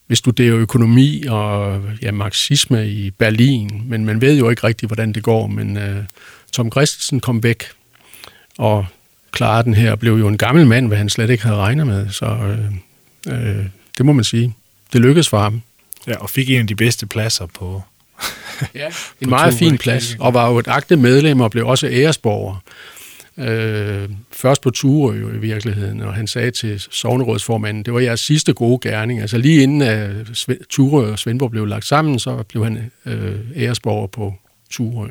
vil 0.09 0.17
studere 0.17 0.53
økonomi 0.53 1.25
og 1.29 1.83
ja, 2.03 2.13
marxisme 2.13 2.89
i 2.89 3.11
Berlin. 3.11 3.83
Men 3.85 4.05
man 4.05 4.21
ved 4.21 4.39
jo 4.39 4.51
ikke 4.51 4.67
rigtigt, 4.67 4.89
hvordan 4.89 5.13
det 5.13 5.23
går. 5.23 5.47
Men 5.47 5.77
øh, 5.77 6.05
Tom 6.53 6.71
Christensen 6.71 7.21
kom 7.21 7.43
væk 7.43 7.65
og 8.59 8.87
klarede 9.33 9.65
den 9.65 9.75
her 9.75 9.91
og 9.93 9.99
blev 9.99 10.13
jo 10.13 10.29
en 10.29 10.39
gammel 10.39 10.67
mand, 10.67 10.89
hvad 10.89 10.99
han 10.99 11.09
slet 11.09 11.31
ikke 11.31 11.43
havde 11.43 11.57
regnet 11.57 11.87
med. 11.87 12.11
Så 12.11 12.27
øh, 12.27 12.59
øh, 13.35 13.65
det 13.99 14.07
må 14.07 14.13
man 14.13 14.25
sige. 14.25 14.55
det 14.93 15.01
lykkedes 15.01 15.29
for 15.29 15.39
ham. 15.39 15.63
Ja, 16.07 16.17
og 16.17 16.31
fik 16.31 16.51
en 16.51 16.61
af 16.61 16.67
de 16.67 16.75
bedste 16.75 17.07
pladser 17.07 17.47
på... 17.47 17.83
ja, 18.75 18.87
en 19.21 19.31
meget 19.31 19.55
fin 19.55 19.79
plads, 19.79 20.17
og 20.21 20.35
var 20.35 20.51
jo 20.51 20.59
et 20.59 20.69
agte 20.69 20.97
medlem 20.97 21.41
og 21.41 21.51
blev 21.51 21.67
også 21.67 21.87
æresborger. 21.87 22.63
Øh, 23.39 24.09
først 24.33 24.63
på 24.63 24.71
Ture 24.71 25.17
jo 25.17 25.31
i 25.31 25.39
virkeligheden, 25.39 26.01
og 26.01 26.15
han 26.15 26.27
sagde 26.27 26.51
til 26.51 26.81
sovnerådsformanden, 26.91 27.83
det 27.83 27.95
var 27.95 28.01
jeres 28.01 28.21
sidste 28.21 28.53
gode 28.53 28.91
gerning. 28.91 29.21
Altså 29.21 29.39
lige 29.39 29.63
inden 29.63 29.83
uh, 30.49 30.55
Ture 30.71 31.07
og 31.07 31.19
Svendborg 31.19 31.51
blev 31.51 31.67
lagt 31.67 31.85
sammen, 31.85 32.19
så 32.19 32.43
blev 32.49 32.65
han 32.65 32.91
øh, 33.07 33.35
æresborger 33.57 34.07
på 34.07 34.35
Ture. 34.71 35.09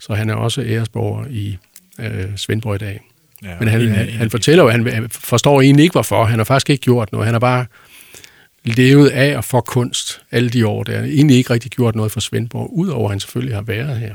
Så 0.00 0.14
han 0.14 0.30
er 0.30 0.34
også 0.34 0.62
æresborger 0.62 1.24
i 1.30 1.56
øh, 2.00 2.36
Svendborg 2.36 2.74
i 2.74 2.78
dag. 2.78 3.00
Ja, 3.42 3.58
Men 3.58 3.68
han, 3.68 3.88
han, 3.88 4.08
han 4.08 4.30
fortæller 4.30 4.64
jo, 4.64 4.70
han, 4.70 4.86
han 4.86 5.08
forstår 5.10 5.60
egentlig 5.60 5.82
ikke 5.82 5.92
hvorfor. 5.92 6.24
Han 6.24 6.38
har 6.38 6.44
faktisk 6.44 6.70
ikke 6.70 6.82
gjort 6.82 7.12
noget. 7.12 7.26
Han 7.26 7.34
har 7.34 7.40
bare 7.40 7.66
levet 8.64 9.08
af 9.08 9.36
og 9.36 9.44
for 9.44 9.60
kunst 9.60 10.20
alle 10.30 10.50
de 10.50 10.66
år. 10.66 10.82
Der 10.82 10.96
har 10.96 11.04
egentlig 11.04 11.36
ikke 11.36 11.52
rigtig 11.52 11.70
gjort 11.70 11.94
noget 11.94 12.12
for 12.12 12.20
Svendborg, 12.20 12.70
udover 12.72 13.04
at 13.04 13.12
han 13.12 13.20
selvfølgelig 13.20 13.54
har 13.54 13.62
været 13.62 13.98
her. 13.98 14.14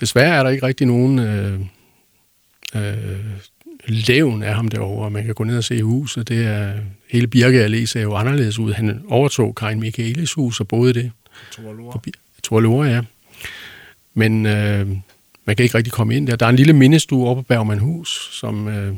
Desværre 0.00 0.36
er 0.36 0.42
der 0.42 0.50
ikke 0.50 0.66
rigtig 0.66 0.86
nogen 0.86 1.18
øh, 1.18 1.60
øh, 2.74 3.18
levn 3.86 4.42
af 4.42 4.54
ham 4.54 4.68
derovre. 4.68 5.10
Man 5.10 5.24
kan 5.24 5.34
gå 5.34 5.44
ned 5.44 5.56
og 5.58 5.64
se 5.64 5.82
huset. 5.82 6.28
Det 6.28 6.46
er, 6.46 6.72
hele 7.10 7.26
Birke 7.26 7.64
Allé 7.64 7.84
ser 7.84 8.02
jo 8.02 8.14
anderledes 8.14 8.58
ud. 8.58 8.72
Han 8.72 9.02
overtog 9.08 9.54
Karin 9.54 9.80
Michaelis 9.80 10.32
hus 10.32 10.60
og 10.60 10.68
boede 10.68 10.92
det. 10.92 11.12
Torlore, 12.42 12.88
ja. 12.88 13.02
Men 14.14 14.46
øh, 14.46 14.88
man 15.44 15.56
kan 15.56 15.62
ikke 15.62 15.78
rigtig 15.78 15.92
komme 15.92 16.16
ind 16.16 16.26
der. 16.26 16.36
Der 16.36 16.46
er 16.46 16.50
en 16.50 16.56
lille 16.56 16.72
mindestue 16.72 17.28
oppe 17.28 17.42
på 17.42 17.46
Bergmanhus, 17.46 18.28
som 18.32 18.68
øh, 18.68 18.94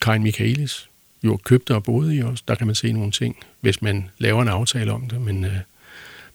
Karin 0.00 0.22
Michaelis 0.22 0.88
jo 1.24 1.36
købte 1.36 1.74
og 1.74 1.84
boede 1.84 2.16
i 2.16 2.22
også. 2.22 2.44
Der 2.48 2.54
kan 2.54 2.66
man 2.66 2.74
se 2.74 2.92
nogle 2.92 3.10
ting, 3.10 3.36
hvis 3.60 3.82
man 3.82 4.10
laver 4.18 4.42
en 4.42 4.48
aftale 4.48 4.92
om 4.92 5.08
det, 5.08 5.20
men 5.20 5.44
øh, 5.44 5.56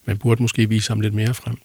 man 0.05 0.17
burde 0.17 0.41
måske 0.41 0.69
vise 0.69 0.89
ham 0.89 1.01
lidt 1.01 1.13
mere 1.13 1.33
frem. 1.33 1.57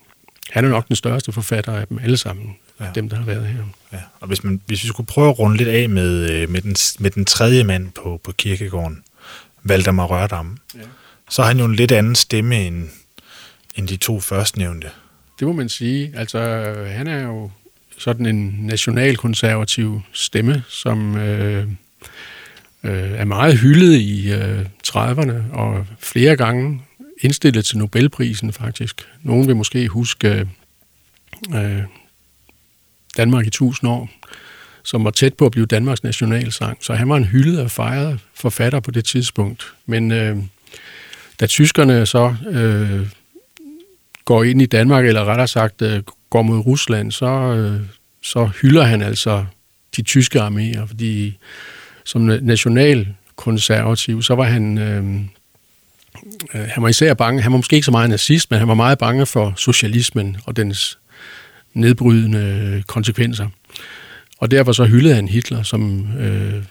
Han 0.51 0.65
er 0.65 0.69
nok 0.69 0.89
den 0.89 0.97
største 0.97 1.33
forfatter 1.33 1.73
af 1.73 1.87
dem 1.87 1.99
alle 2.03 2.17
sammen, 2.17 2.57
ja. 2.81 2.87
dem 2.95 3.09
der 3.09 3.17
har 3.17 3.25
været 3.25 3.47
her. 3.47 3.65
Ja. 3.93 3.99
Og 4.21 4.29
hvis, 4.29 4.45
man, 4.45 4.61
hvis 4.67 4.83
vi 4.83 4.89
skulle 4.89 5.07
prøve 5.07 5.29
at 5.29 5.39
runde 5.39 5.57
lidt 5.57 5.69
af 5.69 5.89
med, 5.89 6.31
øh, 6.31 6.51
med, 6.51 6.63
den, 6.63 6.77
med 6.99 7.11
den 7.11 7.25
tredje 7.25 7.65
mand 7.65 7.91
på, 7.91 8.21
på 8.25 8.33
kirkegården, 8.33 9.03
Valdemar 9.63 10.07
Rørdam, 10.07 10.59
ja. 10.75 10.81
så 11.31 11.43
har 11.43 11.49
han 11.49 11.59
jo 11.59 11.65
en 11.65 11.75
lidt 11.75 11.93
anden 11.93 12.15
stemme 12.15 12.67
end, 12.67 12.89
end 13.77 13.89
de 13.89 13.97
to 13.97 14.21
førstnævnte. 14.21 14.89
Det 15.39 15.47
må 15.47 15.53
man 15.53 15.69
sige. 15.69 16.13
Altså, 16.17 16.39
han 16.89 17.07
er 17.07 17.23
jo 17.23 17.51
sådan 17.99 18.27
en 18.27 18.57
nationalkonservativ 18.61 20.03
stemme, 20.13 20.63
som 20.69 21.17
øh, 21.17 21.67
øh, 22.85 23.11
er 23.11 23.25
meget 23.25 23.59
hyldet 23.59 23.93
i 23.95 24.33
øh, 24.33 24.67
30'erne, 24.87 25.33
og 25.53 25.87
flere 25.99 26.37
gange 26.37 26.83
indstillet 27.23 27.65
til 27.65 27.79
Nobelprisen 27.79 28.53
faktisk. 28.53 29.09
Nogen 29.23 29.49
vil 29.49 29.57
måske 29.57 29.89
huske 29.89 30.29
øh, 30.29 30.47
øh 31.55 31.83
Danmark 33.17 33.45
i 33.45 33.49
1000 33.49 33.91
år, 33.91 34.11
som 34.83 35.05
var 35.05 35.11
tæt 35.11 35.35
på 35.35 35.47
at 35.47 35.53
blive 35.53 35.67
Danmarks 35.67 36.03
nationalsang. 36.03 36.79
Så 36.81 36.95
han 36.95 37.09
var 37.09 37.17
en 37.17 37.25
hyldet 37.25 37.61
og 37.61 37.71
fejret 37.71 38.21
forfatter 38.35 38.81
på 38.81 38.91
det 38.91 39.05
tidspunkt. 39.05 39.75
Men 39.87 40.11
øh, 40.11 40.37
da 41.41 41.47
tyskerne 41.47 42.07
så 42.07 42.35
øh, 42.51 43.09
går 44.25 44.45
ind 44.45 44.63
i 44.63 44.67
Danmark, 44.67 45.07
eller 45.07 45.25
rettere 45.25 45.49
sagt 45.49 45.83
øh, 45.83 46.03
går 46.31 46.43
mod 46.43 46.59
Rusland, 46.59 47.13
så, 47.13 47.27
øh, 47.27 47.81
så 48.23 48.51
hylder 48.63 48.83
han 48.83 49.03
altså 49.03 49.45
de 49.97 50.03
tyske 50.03 50.41
arméer, 50.41 50.87
fordi 50.87 51.39
som 52.05 52.21
nationalkonservativ, 52.21 54.23
så 54.23 54.35
var 54.35 54.45
han, 54.45 54.79
øh, 54.79 55.21
øh, 56.55 56.61
han 56.69 56.83
var 56.83 56.89
især 56.89 57.15
bange, 57.15 57.43
han 57.43 57.53
var 57.53 57.59
måske 57.59 57.77
ikke 57.77 57.85
så 57.85 57.91
meget 57.91 58.11
nazist, 58.11 58.51
men 58.51 58.59
han 58.59 58.69
var 58.69 58.75
meget 58.75 58.99
bange 58.99 59.27
for 59.27 59.55
socialismen 59.57 60.37
og 60.47 60.57
dens 60.57 60.99
nedbrydende 61.75 62.83
konsekvenser. 62.87 63.49
Og 64.39 64.51
derfor 64.51 64.73
så 64.73 64.85
hyldede 64.85 65.15
han 65.15 65.29
Hitler, 65.29 65.63
som 65.63 66.13
øh, 66.19 66.63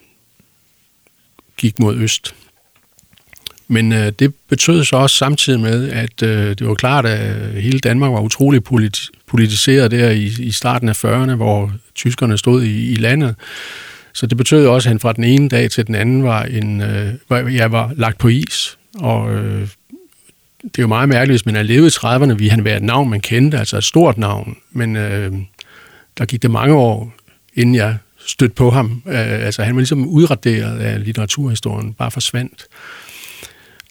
gik 1.57 1.79
mod 1.79 1.95
øst. 1.95 2.35
Men 3.67 3.93
øh, 3.93 4.11
det 4.19 4.35
betød 4.49 4.83
så 4.83 4.95
også 4.95 5.15
samtidig 5.15 5.59
med, 5.59 5.89
at 5.89 6.23
øh, 6.23 6.49
det 6.49 6.67
var 6.67 6.73
klart, 6.73 7.05
at 7.05 7.61
hele 7.61 7.79
Danmark 7.79 8.11
var 8.11 8.19
utrolig 8.21 8.61
politi- 8.63 9.09
politiseret 9.27 9.91
der 9.91 10.09
i, 10.09 10.25
i 10.39 10.51
starten 10.51 10.89
af 10.89 11.05
40'erne, 11.05 11.35
hvor 11.35 11.73
tyskerne 11.95 12.37
stod 12.37 12.63
i, 12.63 12.91
i 12.91 12.95
landet. 12.95 13.35
Så 14.13 14.25
det 14.25 14.37
betød 14.37 14.67
også, 14.67 14.89
at 14.89 14.91
han 14.91 14.99
fra 14.99 15.13
den 15.13 15.23
ene 15.23 15.49
dag 15.49 15.71
til 15.71 15.87
den 15.87 15.95
anden 15.95 16.23
var, 16.23 16.43
en, 16.43 16.81
øh, 16.81 17.13
var, 17.29 17.39
jeg 17.39 17.71
var 17.71 17.93
lagt 17.95 18.17
på 18.17 18.27
is. 18.27 18.77
Og 18.99 19.33
øh, 19.33 19.67
det 20.63 20.79
er 20.79 20.83
jo 20.83 20.87
meget 20.87 21.09
mærkeligt, 21.09 21.33
hvis 21.33 21.45
man 21.45 21.55
har 21.55 21.63
levet 21.63 21.95
i 21.95 21.99
30'erne, 21.99 22.33
vi 22.33 22.47
han 22.47 22.63
være 22.63 22.77
et 22.77 22.83
navn, 22.83 23.09
man 23.09 23.21
kendte, 23.21 23.57
altså 23.57 23.77
et 23.77 23.83
stort 23.83 24.17
navn. 24.17 24.57
Men 24.71 24.95
øh, 24.95 25.33
der 26.17 26.25
gik 26.25 26.41
det 26.41 26.51
mange 26.51 26.75
år, 26.75 27.13
inden 27.53 27.75
jeg 27.75 27.97
stødte 28.25 28.55
på 28.55 28.69
ham. 28.69 29.01
Øh, 29.07 29.45
altså 29.45 29.63
han 29.63 29.75
var 29.75 29.79
ligesom 29.79 30.07
udraderet 30.07 30.79
af 30.79 31.03
litteraturhistorien, 31.03 31.93
bare 31.93 32.11
forsvandt. 32.11 32.65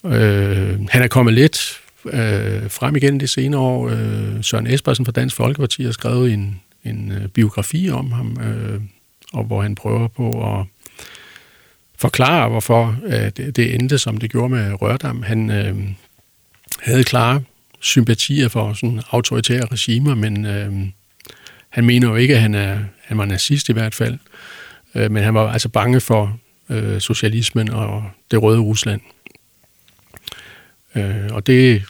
Øh, 0.05 0.79
han 0.89 1.03
er 1.03 1.09
kommet 1.09 1.35
lidt 1.35 1.81
øh, 2.07 2.71
frem 2.71 2.97
igen 2.97 3.21
det 3.21 3.31
senere 3.31 3.61
år. 3.61 3.89
Øh, 3.89 4.43
Søren 4.43 4.67
Espersen 4.67 5.05
fra 5.05 5.13
Dansk 5.13 5.37
Folkeparti 5.37 5.85
har 5.85 5.93
skrevet 5.93 6.33
en, 6.33 6.61
en 6.85 7.13
øh, 7.13 7.29
biografi 7.29 7.91
om 7.91 8.13
ham, 8.13 8.39
øh, 8.43 8.81
og 9.33 9.45
hvor 9.45 9.63
han 9.63 9.75
prøver 9.75 10.09
på 10.09 10.59
at 10.59 10.67
forklare, 12.01 12.49
hvorfor 12.49 12.97
øh, 13.07 13.31
det, 13.37 13.57
det 13.57 13.75
endte, 13.75 13.99
som 13.99 14.17
det 14.17 14.31
gjorde 14.31 14.49
med 14.49 14.83
Rørdam. 14.83 15.23
Han 15.23 15.51
øh, 15.51 15.77
havde 16.81 17.05
klare 17.05 17.43
sympatier 17.81 18.49
for 18.49 18.73
sådan 18.73 19.01
autoritære 19.11 19.67
regimer, 19.67 20.15
men 20.15 20.47
øh, 20.47 20.73
han 21.69 21.85
mener 21.87 22.09
jo 22.09 22.17
ikke, 22.17 22.35
at 22.35 22.41
han, 22.41 22.55
er, 22.55 22.79
han 23.05 23.19
var 23.19 23.25
nazist 23.25 23.69
i 23.69 23.73
hvert 23.73 23.95
fald. 23.95 24.19
Øh, 24.95 25.11
men 25.11 25.23
han 25.23 25.35
var 25.35 25.53
altså 25.53 25.69
bange 25.69 26.01
for 26.01 26.39
øh, 26.69 27.01
socialismen 27.01 27.71
og 27.71 28.11
det 28.31 28.43
røde 28.43 28.61
Rusland. 28.61 29.01
Øh, 30.95 31.29
og 31.31 31.47
det 31.47 31.83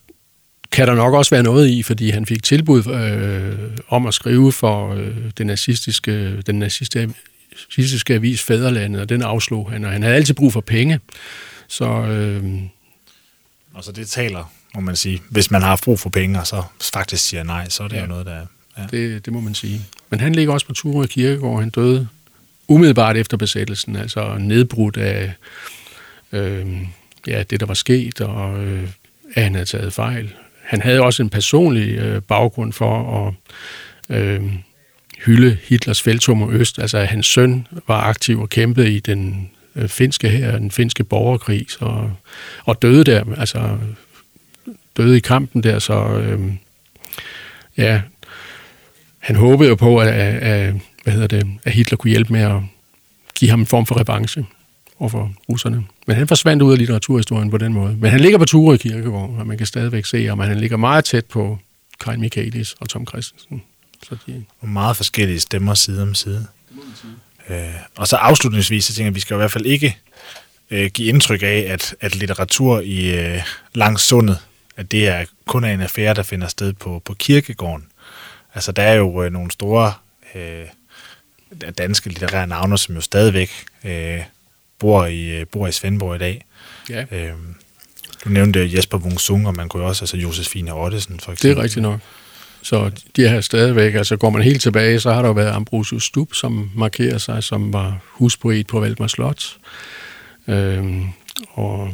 kan 0.72 0.88
der 0.88 0.94
nok 0.94 1.14
også 1.14 1.30
være 1.34 1.42
noget 1.42 1.68
i, 1.68 1.82
fordi 1.82 2.10
han 2.10 2.26
fik 2.26 2.42
tilbud 2.42 2.86
øh, 2.86 3.78
om 3.88 4.06
at 4.06 4.14
skrive 4.14 4.52
for 4.52 4.94
øh, 4.94 5.16
den 5.38 5.46
nazistiske, 5.46 6.42
den 6.42 6.58
nazistiske 6.58 7.14
avis 8.10 8.42
Fæderlandet, 8.42 9.00
og 9.00 9.08
den 9.08 9.22
afslog 9.22 9.70
han, 9.70 9.84
og 9.84 9.90
han 9.90 10.02
havde 10.02 10.14
altid 10.14 10.34
brug 10.34 10.52
for 10.52 10.60
penge. 10.60 11.00
Så, 11.68 11.84
øh, 11.84 12.44
og 13.74 13.84
så 13.84 13.92
det 13.92 14.08
taler, 14.08 14.52
må 14.74 14.80
man 14.80 14.96
sige. 14.96 15.22
Hvis 15.30 15.50
man 15.50 15.62
har 15.62 15.80
brug 15.84 15.98
for 15.98 16.10
penge, 16.10 16.40
og 16.40 16.46
så 16.46 16.62
faktisk 16.92 17.24
siger 17.24 17.42
nej, 17.42 17.68
så 17.68 17.82
er 17.82 17.88
det 17.88 17.96
ja, 17.96 18.00
jo 18.00 18.06
noget, 18.06 18.26
der... 18.26 18.46
Ja. 18.78 18.86
Det, 18.90 19.24
det 19.24 19.32
må 19.32 19.40
man 19.40 19.54
sige. 19.54 19.80
Men 20.10 20.20
han 20.20 20.34
ligger 20.34 20.52
også 20.52 20.66
på 20.66 20.72
Ture 20.72 21.06
Kirkegård. 21.06 21.60
Han 21.60 21.70
døde 21.70 22.08
umiddelbart 22.68 23.16
efter 23.16 23.36
besættelsen, 23.36 23.96
altså 23.96 24.36
nedbrudt 24.38 24.96
af 24.96 25.32
øh, 26.32 26.66
ja, 27.26 27.42
det, 27.42 27.60
der 27.60 27.66
var 27.66 27.74
sket, 27.74 28.20
og 28.20 28.64
øh, 28.64 28.88
at 29.34 29.42
han 29.42 29.54
havde 29.54 29.66
taget 29.66 29.92
fejl. 29.92 30.34
Han 30.62 30.80
havde 30.80 31.00
også 31.00 31.22
en 31.22 31.30
personlig 31.30 31.88
øh, 31.88 32.22
baggrund 32.22 32.72
for 32.72 33.26
at 33.26 33.34
øh, 34.16 34.42
hylde 35.26 35.58
Hitlers 35.62 36.02
feltog 36.02 36.52
øst. 36.52 36.78
Altså, 36.78 36.98
at 36.98 37.08
hans 37.08 37.26
søn 37.26 37.66
var 37.88 38.00
aktiv 38.00 38.40
og 38.40 38.48
kæmpede 38.48 38.92
i 38.92 39.00
den 39.00 39.50
øh, 39.76 39.88
finske 39.88 40.28
her, 40.28 40.58
den 40.58 40.70
finske 40.70 41.04
borgerkrig, 41.04 41.66
og, 41.80 42.12
og 42.64 42.82
døde 42.82 43.04
der, 43.04 43.24
altså 43.36 43.78
døde 44.96 45.16
i 45.16 45.20
kampen 45.20 45.62
der, 45.62 45.78
så 45.78 46.04
øh, 46.04 46.40
ja, 47.76 48.02
han 49.18 49.36
håbede 49.36 49.68
jo 49.68 49.74
på, 49.74 49.98
at, 49.98 50.08
at, 50.08 50.74
hvad 51.02 51.12
hedder 51.12 51.26
det, 51.26 51.46
at 51.64 51.72
Hitler 51.72 51.96
kunne 51.96 52.10
hjælpe 52.10 52.32
med 52.32 52.40
at 52.40 52.56
give 53.34 53.50
ham 53.50 53.60
en 53.60 53.66
form 53.66 53.86
for 53.86 54.00
revanche 54.00 54.44
overfor 54.98 55.32
russerne. 55.48 55.84
Men 56.06 56.16
han 56.16 56.28
forsvandt 56.28 56.62
ud 56.62 56.72
af 56.72 56.78
litteraturhistorien 56.78 57.50
på 57.50 57.58
den 57.58 57.72
måde. 57.72 57.96
Men 57.96 58.10
han 58.10 58.20
ligger 58.20 58.38
på 58.38 58.44
Ture 58.44 58.74
i 58.74 58.78
Kirkegård, 58.78 59.38
og 59.38 59.46
man 59.46 59.58
kan 59.58 59.66
stadigvæk 59.66 60.04
se 60.04 60.28
om 60.28 60.38
Han 60.38 60.60
ligger 60.60 60.76
meget 60.76 61.04
tæt 61.04 61.26
på 61.26 61.58
Karin 62.00 62.20
Michaelis 62.20 62.74
og 62.80 62.88
Tom 62.88 63.06
Christensen. 63.06 63.62
Så 64.08 64.16
de... 64.26 64.44
Og 64.60 64.68
meget 64.68 64.96
forskellige 64.96 65.40
stemmer 65.40 65.74
side 65.74 66.02
om 66.02 66.14
side. 66.14 66.46
Øh, 67.48 67.56
og 67.96 68.08
så 68.08 68.16
afslutningsvis, 68.16 68.84
så 68.84 68.92
tænker 68.94 69.04
jeg, 69.04 69.10
at 69.10 69.14
vi 69.14 69.20
skal 69.20 69.34
i 69.34 69.36
hvert 69.36 69.52
fald 69.52 69.66
ikke 69.66 69.98
øh, 70.70 70.90
give 70.90 71.08
indtryk 71.08 71.42
af, 71.42 71.66
at, 71.68 71.94
at 72.00 72.16
litteratur 72.16 72.80
i 72.80 73.18
øh, 73.18 73.42
langs 73.74 74.02
sundet, 74.02 74.38
at 74.76 74.90
det 74.90 75.08
er 75.08 75.24
kun 75.46 75.64
er 75.64 75.68
en 75.68 75.80
affære, 75.80 76.14
der 76.14 76.22
finder 76.22 76.48
sted 76.48 76.72
på, 76.72 77.02
på 77.04 77.14
kirkegården. 77.14 77.86
Altså, 78.54 78.72
der 78.72 78.82
er 78.82 78.94
jo 78.94 79.22
øh, 79.22 79.32
nogle 79.32 79.50
store 79.50 79.92
øh, 80.34 80.66
danske 81.78 82.08
litterære 82.08 82.46
navne, 82.46 82.78
som 82.78 82.94
jo 82.94 83.00
stadigvæk 83.00 83.50
øh, 83.84 84.20
bor 84.78 85.06
i, 85.06 85.40
øh, 85.40 85.46
bor 85.46 85.66
i 85.66 85.72
Svendborg 85.72 86.16
i 86.16 86.18
dag. 86.18 86.44
Ja. 86.90 87.04
Øhm, 87.10 87.54
du 88.24 88.28
nævnte 88.28 88.70
Jesper 88.76 88.98
Wung 88.98 89.20
Sung, 89.20 89.46
og 89.46 89.54
man 89.54 89.68
kunne 89.68 89.84
også, 89.84 90.02
altså 90.02 90.16
Josefine 90.16 90.74
Ottesen 90.74 91.20
for 91.20 91.32
eksempel. 91.32 91.50
Det 91.50 91.58
er 91.58 91.62
rigtigt 91.62 91.82
nok. 91.82 92.00
Så 92.62 92.90
de 93.16 93.28
her 93.28 93.40
stadigvæk, 93.40 93.94
altså 93.94 94.16
går 94.16 94.30
man 94.30 94.42
helt 94.42 94.62
tilbage, 94.62 95.00
så 95.00 95.12
har 95.12 95.22
der 95.22 95.28
jo 95.28 95.34
været 95.34 95.52
Ambrosius 95.52 96.04
Stub, 96.04 96.34
som 96.34 96.70
markerer 96.74 97.18
sig, 97.18 97.44
som 97.44 97.72
var 97.72 97.98
huspoet 98.06 98.66
på 98.66 98.80
Valdemar 98.80 99.06
Slot. 99.06 99.56
Øhm, 100.48 101.04
og 101.52 101.90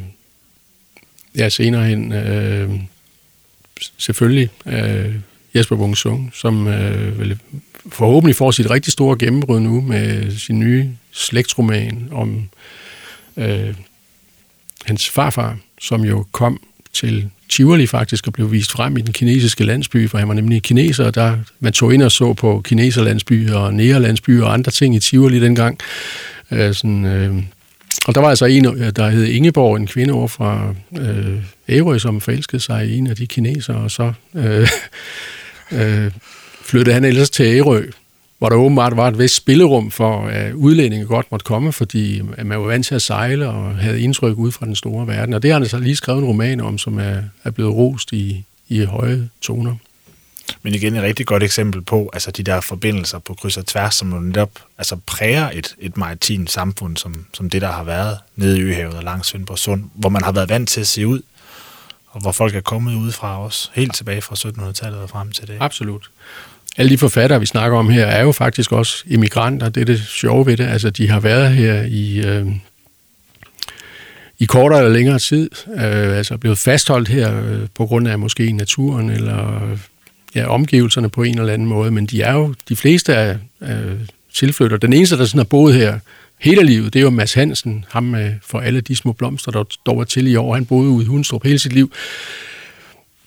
ja, 1.35 1.49
senere 1.49 1.85
hen 1.85 2.13
øh, 2.13 2.69
selvfølgelig 3.97 4.49
øh, 4.65 5.15
Jesper 5.55 5.75
Bungsung, 5.75 6.31
som 6.33 6.67
øh, 6.67 7.19
vil 7.19 7.39
forhåbentlig 7.91 8.35
får 8.35 8.51
sit 8.51 8.69
rigtig 8.69 8.93
store 8.93 9.17
gennembrud 9.17 9.59
nu 9.59 9.81
med 9.81 10.31
sin 10.37 10.59
nye 10.59 10.89
slægtsroman 11.11 12.09
om 12.11 12.49
øh, 13.37 13.75
hans 14.85 15.09
farfar, 15.09 15.57
som 15.81 16.05
jo 16.05 16.25
kom 16.31 16.61
til 16.93 17.29
Tivoli 17.49 17.87
faktisk 17.87 18.27
og 18.27 18.33
blev 18.33 18.51
vist 18.51 18.71
frem 18.71 18.97
i 18.97 19.01
den 19.01 19.13
kinesiske 19.13 19.63
landsby, 19.63 20.09
for 20.09 20.17
han 20.17 20.27
var 20.27 20.33
nemlig 20.33 20.63
kineser, 20.63 21.05
og 21.05 21.15
der 21.15 21.37
man 21.59 21.73
tog 21.73 21.93
ind 21.93 22.03
og 22.03 22.11
så 22.11 22.33
på 22.33 22.61
kineserlandsbyer 22.65 23.55
og 23.55 23.73
nærlandsbyer 23.73 24.45
og 24.45 24.53
andre 24.53 24.71
ting 24.71 24.95
i 24.95 24.99
Tivoli 24.99 25.39
dengang. 25.39 25.79
Øh, 26.51 26.73
sådan, 26.73 27.05
øh, 27.05 27.35
og 28.05 28.15
der 28.15 28.21
var 28.21 28.29
altså 28.29 28.45
en, 28.45 28.65
øh, 28.65 28.91
der 28.95 29.09
hed 29.09 29.25
Ingeborg, 29.25 29.77
en 29.77 29.87
kvinde 29.87 30.13
over 30.13 30.27
fra 30.27 30.73
øh, 30.99 31.35
Ærø, 31.69 31.97
som 31.97 32.21
forelskede 32.21 32.61
sig 32.61 32.87
i 32.87 32.97
en 32.97 33.07
af 33.07 33.15
de 33.15 33.27
kinesere, 33.27 33.77
og 33.77 33.91
så 33.91 34.13
øh, 34.35 34.67
øh, 35.79 36.11
flyttede 36.61 36.93
han 36.93 37.03
ellers 37.05 37.29
til 37.29 37.45
Ærø, 37.45 37.83
hvor 38.37 38.49
der 38.49 38.55
åbenbart 38.55 38.97
var 38.97 39.07
et 39.07 39.19
vist 39.19 39.35
spillerum 39.35 39.91
for, 39.91 40.27
at 40.27 40.53
udlændinge 40.53 41.05
godt 41.05 41.31
måtte 41.31 41.43
komme, 41.43 41.73
fordi 41.73 42.21
man 42.21 42.59
var 42.59 42.67
vant 42.67 42.85
til 42.85 42.95
at 42.95 43.01
sejle 43.01 43.49
og 43.49 43.75
havde 43.75 44.01
indtryk 44.01 44.37
ud 44.37 44.51
fra 44.51 44.65
den 44.65 44.75
store 44.75 45.07
verden. 45.07 45.33
Og 45.33 45.43
det 45.43 45.51
har 45.51 45.59
han 45.59 45.69
så 45.69 45.79
lige 45.79 45.95
skrevet 45.95 46.19
en 46.19 46.25
roman 46.25 46.59
om, 46.59 46.77
som 46.77 46.99
er, 46.99 47.21
er 47.43 47.51
blevet 47.51 47.73
rost 47.73 48.13
i, 48.13 48.45
i 48.67 48.83
høje 48.83 49.29
toner. 49.41 49.75
Men 50.61 50.75
igen 50.75 50.95
et 50.95 51.03
rigtig 51.03 51.25
godt 51.25 51.43
eksempel 51.43 51.81
på 51.81 52.09
altså 52.13 52.31
de 52.31 52.43
der 52.43 52.61
forbindelser 52.61 53.19
på 53.19 53.33
kryds 53.33 53.57
og 53.57 53.65
tværs, 53.65 53.95
som 53.95 54.13
jo 54.13 54.19
netop 54.19 54.49
altså 54.77 54.97
præger 55.05 55.49
et, 55.53 55.75
et 55.79 55.97
maritimt 55.97 56.51
samfund, 56.51 56.97
som, 56.97 57.25
som 57.33 57.49
det, 57.49 57.61
der 57.61 57.71
har 57.71 57.83
været 57.83 58.17
nede 58.35 58.57
i 58.57 58.61
Øhavet 58.61 58.93
og 58.93 59.03
langs 59.03 59.27
Svendborg 59.27 59.59
Sund, 59.59 59.83
hvor 59.93 60.09
man 60.09 60.23
har 60.23 60.31
været 60.31 60.49
vant 60.49 60.69
til 60.69 60.81
at 60.81 60.87
se 60.87 61.07
ud, 61.07 61.21
og 62.07 62.21
hvor 62.21 62.31
folk 62.31 62.55
er 62.55 62.61
kommet 62.61 62.95
udefra 62.95 63.43
også, 63.43 63.69
helt 63.73 63.95
tilbage 63.95 64.21
fra 64.21 64.35
1700-tallet 64.35 64.99
og 64.99 65.09
frem 65.09 65.31
til 65.31 65.47
det. 65.47 65.57
Absolut 65.59 66.09
alle 66.77 66.89
de 66.89 66.97
forfattere, 66.97 67.39
vi 67.39 67.45
snakker 67.45 67.77
om 67.77 67.89
her, 67.89 68.05
er 68.05 68.23
jo 68.23 68.31
faktisk 68.31 68.71
også 68.71 69.03
immigranter. 69.07 69.69
Det 69.69 69.81
er 69.81 69.85
det 69.85 69.99
sjove 69.99 70.45
ved 70.45 70.57
det. 70.57 70.67
Altså, 70.67 70.89
de 70.89 71.09
har 71.09 71.19
været 71.19 71.51
her 71.51 71.83
i, 71.83 72.17
øh, 72.17 72.47
i 74.39 74.45
kortere 74.45 74.79
eller 74.79 74.93
længere 74.93 75.19
tid. 75.19 75.49
Øh, 75.67 76.17
altså 76.17 76.37
blevet 76.37 76.57
fastholdt 76.57 77.07
her 77.07 77.41
øh, 77.43 77.67
på 77.75 77.85
grund 77.85 78.07
af 78.07 78.19
måske 78.19 78.51
naturen 78.51 79.09
eller 79.09 79.61
ja, 80.35 80.47
omgivelserne 80.47 81.09
på 81.09 81.23
en 81.23 81.39
eller 81.39 81.53
anden 81.53 81.67
måde. 81.67 81.91
Men 81.91 82.05
de 82.05 82.21
er 82.21 82.33
jo, 82.33 82.53
de 82.69 82.75
fleste 82.75 83.15
af 83.15 83.37
øh, 83.61 83.99
tilflytter. 84.33 84.77
Den 84.77 84.93
eneste, 84.93 85.17
der 85.17 85.25
sådan 85.25 85.39
har 85.39 85.45
boet 85.45 85.73
her 85.73 85.99
hele 86.39 86.63
livet, 86.63 86.93
det 86.93 86.99
er 86.99 87.03
jo 87.03 87.09
Mads 87.09 87.33
Hansen, 87.33 87.85
ham 87.89 88.05
øh, 88.05 88.11
med 88.11 88.33
for 88.43 88.59
alle 88.59 88.81
de 88.81 88.95
små 88.95 89.11
blomster, 89.11 89.51
der 89.51 89.63
dog 89.85 89.97
var 89.97 90.03
til 90.03 90.27
i 90.27 90.35
år. 90.35 90.53
Han 90.53 90.65
boede 90.65 90.89
ude 90.89 91.03
i 91.03 91.07
Hundstrup 91.07 91.43
hele 91.43 91.59
sit 91.59 91.73
liv. 91.73 91.91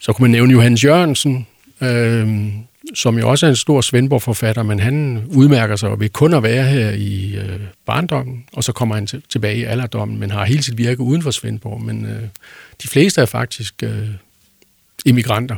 Så 0.00 0.12
kunne 0.12 0.24
man 0.24 0.30
nævne 0.30 0.52
Johannes 0.52 0.84
Jørgensen, 0.84 1.46
øh, 1.80 2.28
som 2.94 3.18
jo 3.18 3.30
også 3.30 3.46
er 3.46 3.50
en 3.50 3.56
stor 3.56 3.80
Svendborg-forfatter, 3.80 4.62
men 4.62 4.80
han 4.80 5.24
udmærker 5.28 5.76
sig 5.76 6.00
ved 6.00 6.08
kun 6.08 6.34
at 6.34 6.42
være 6.42 6.66
her 6.66 6.90
i 6.90 7.36
øh, 7.36 7.60
barndommen, 7.86 8.44
og 8.52 8.64
så 8.64 8.72
kommer 8.72 8.94
han 8.94 9.06
til, 9.06 9.22
tilbage 9.28 9.56
i 9.56 9.64
alderdommen, 9.64 10.18
men 10.18 10.30
har 10.30 10.44
hele 10.44 10.62
sit 10.62 10.78
virke 10.78 11.00
uden 11.00 11.22
for 11.22 11.30
Svendborg. 11.30 11.82
Men 11.82 12.06
øh, 12.06 12.22
de 12.82 12.88
fleste 12.88 13.20
er 13.20 13.26
faktisk 13.26 13.82
øh, 13.82 14.08
immigranter, 15.04 15.56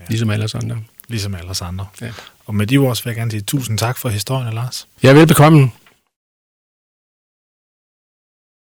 ja. 0.00 0.04
ligesom 0.08 0.30
alle 0.30 0.48
andre. 0.54 0.78
Ligesom 1.08 1.34
alle 1.34 1.52
andre. 1.60 1.86
Ja. 2.00 2.10
Og 2.46 2.54
med 2.54 2.66
de 2.66 2.78
ord 2.78 3.04
vil 3.04 3.10
jeg 3.10 3.16
gerne 3.16 3.30
sige 3.30 3.40
tusind 3.40 3.78
tak 3.78 3.98
for 3.98 4.08
historien, 4.08 4.54
Lars. 4.54 4.86
Ja, 5.02 5.12
velbekomme. 5.12 5.70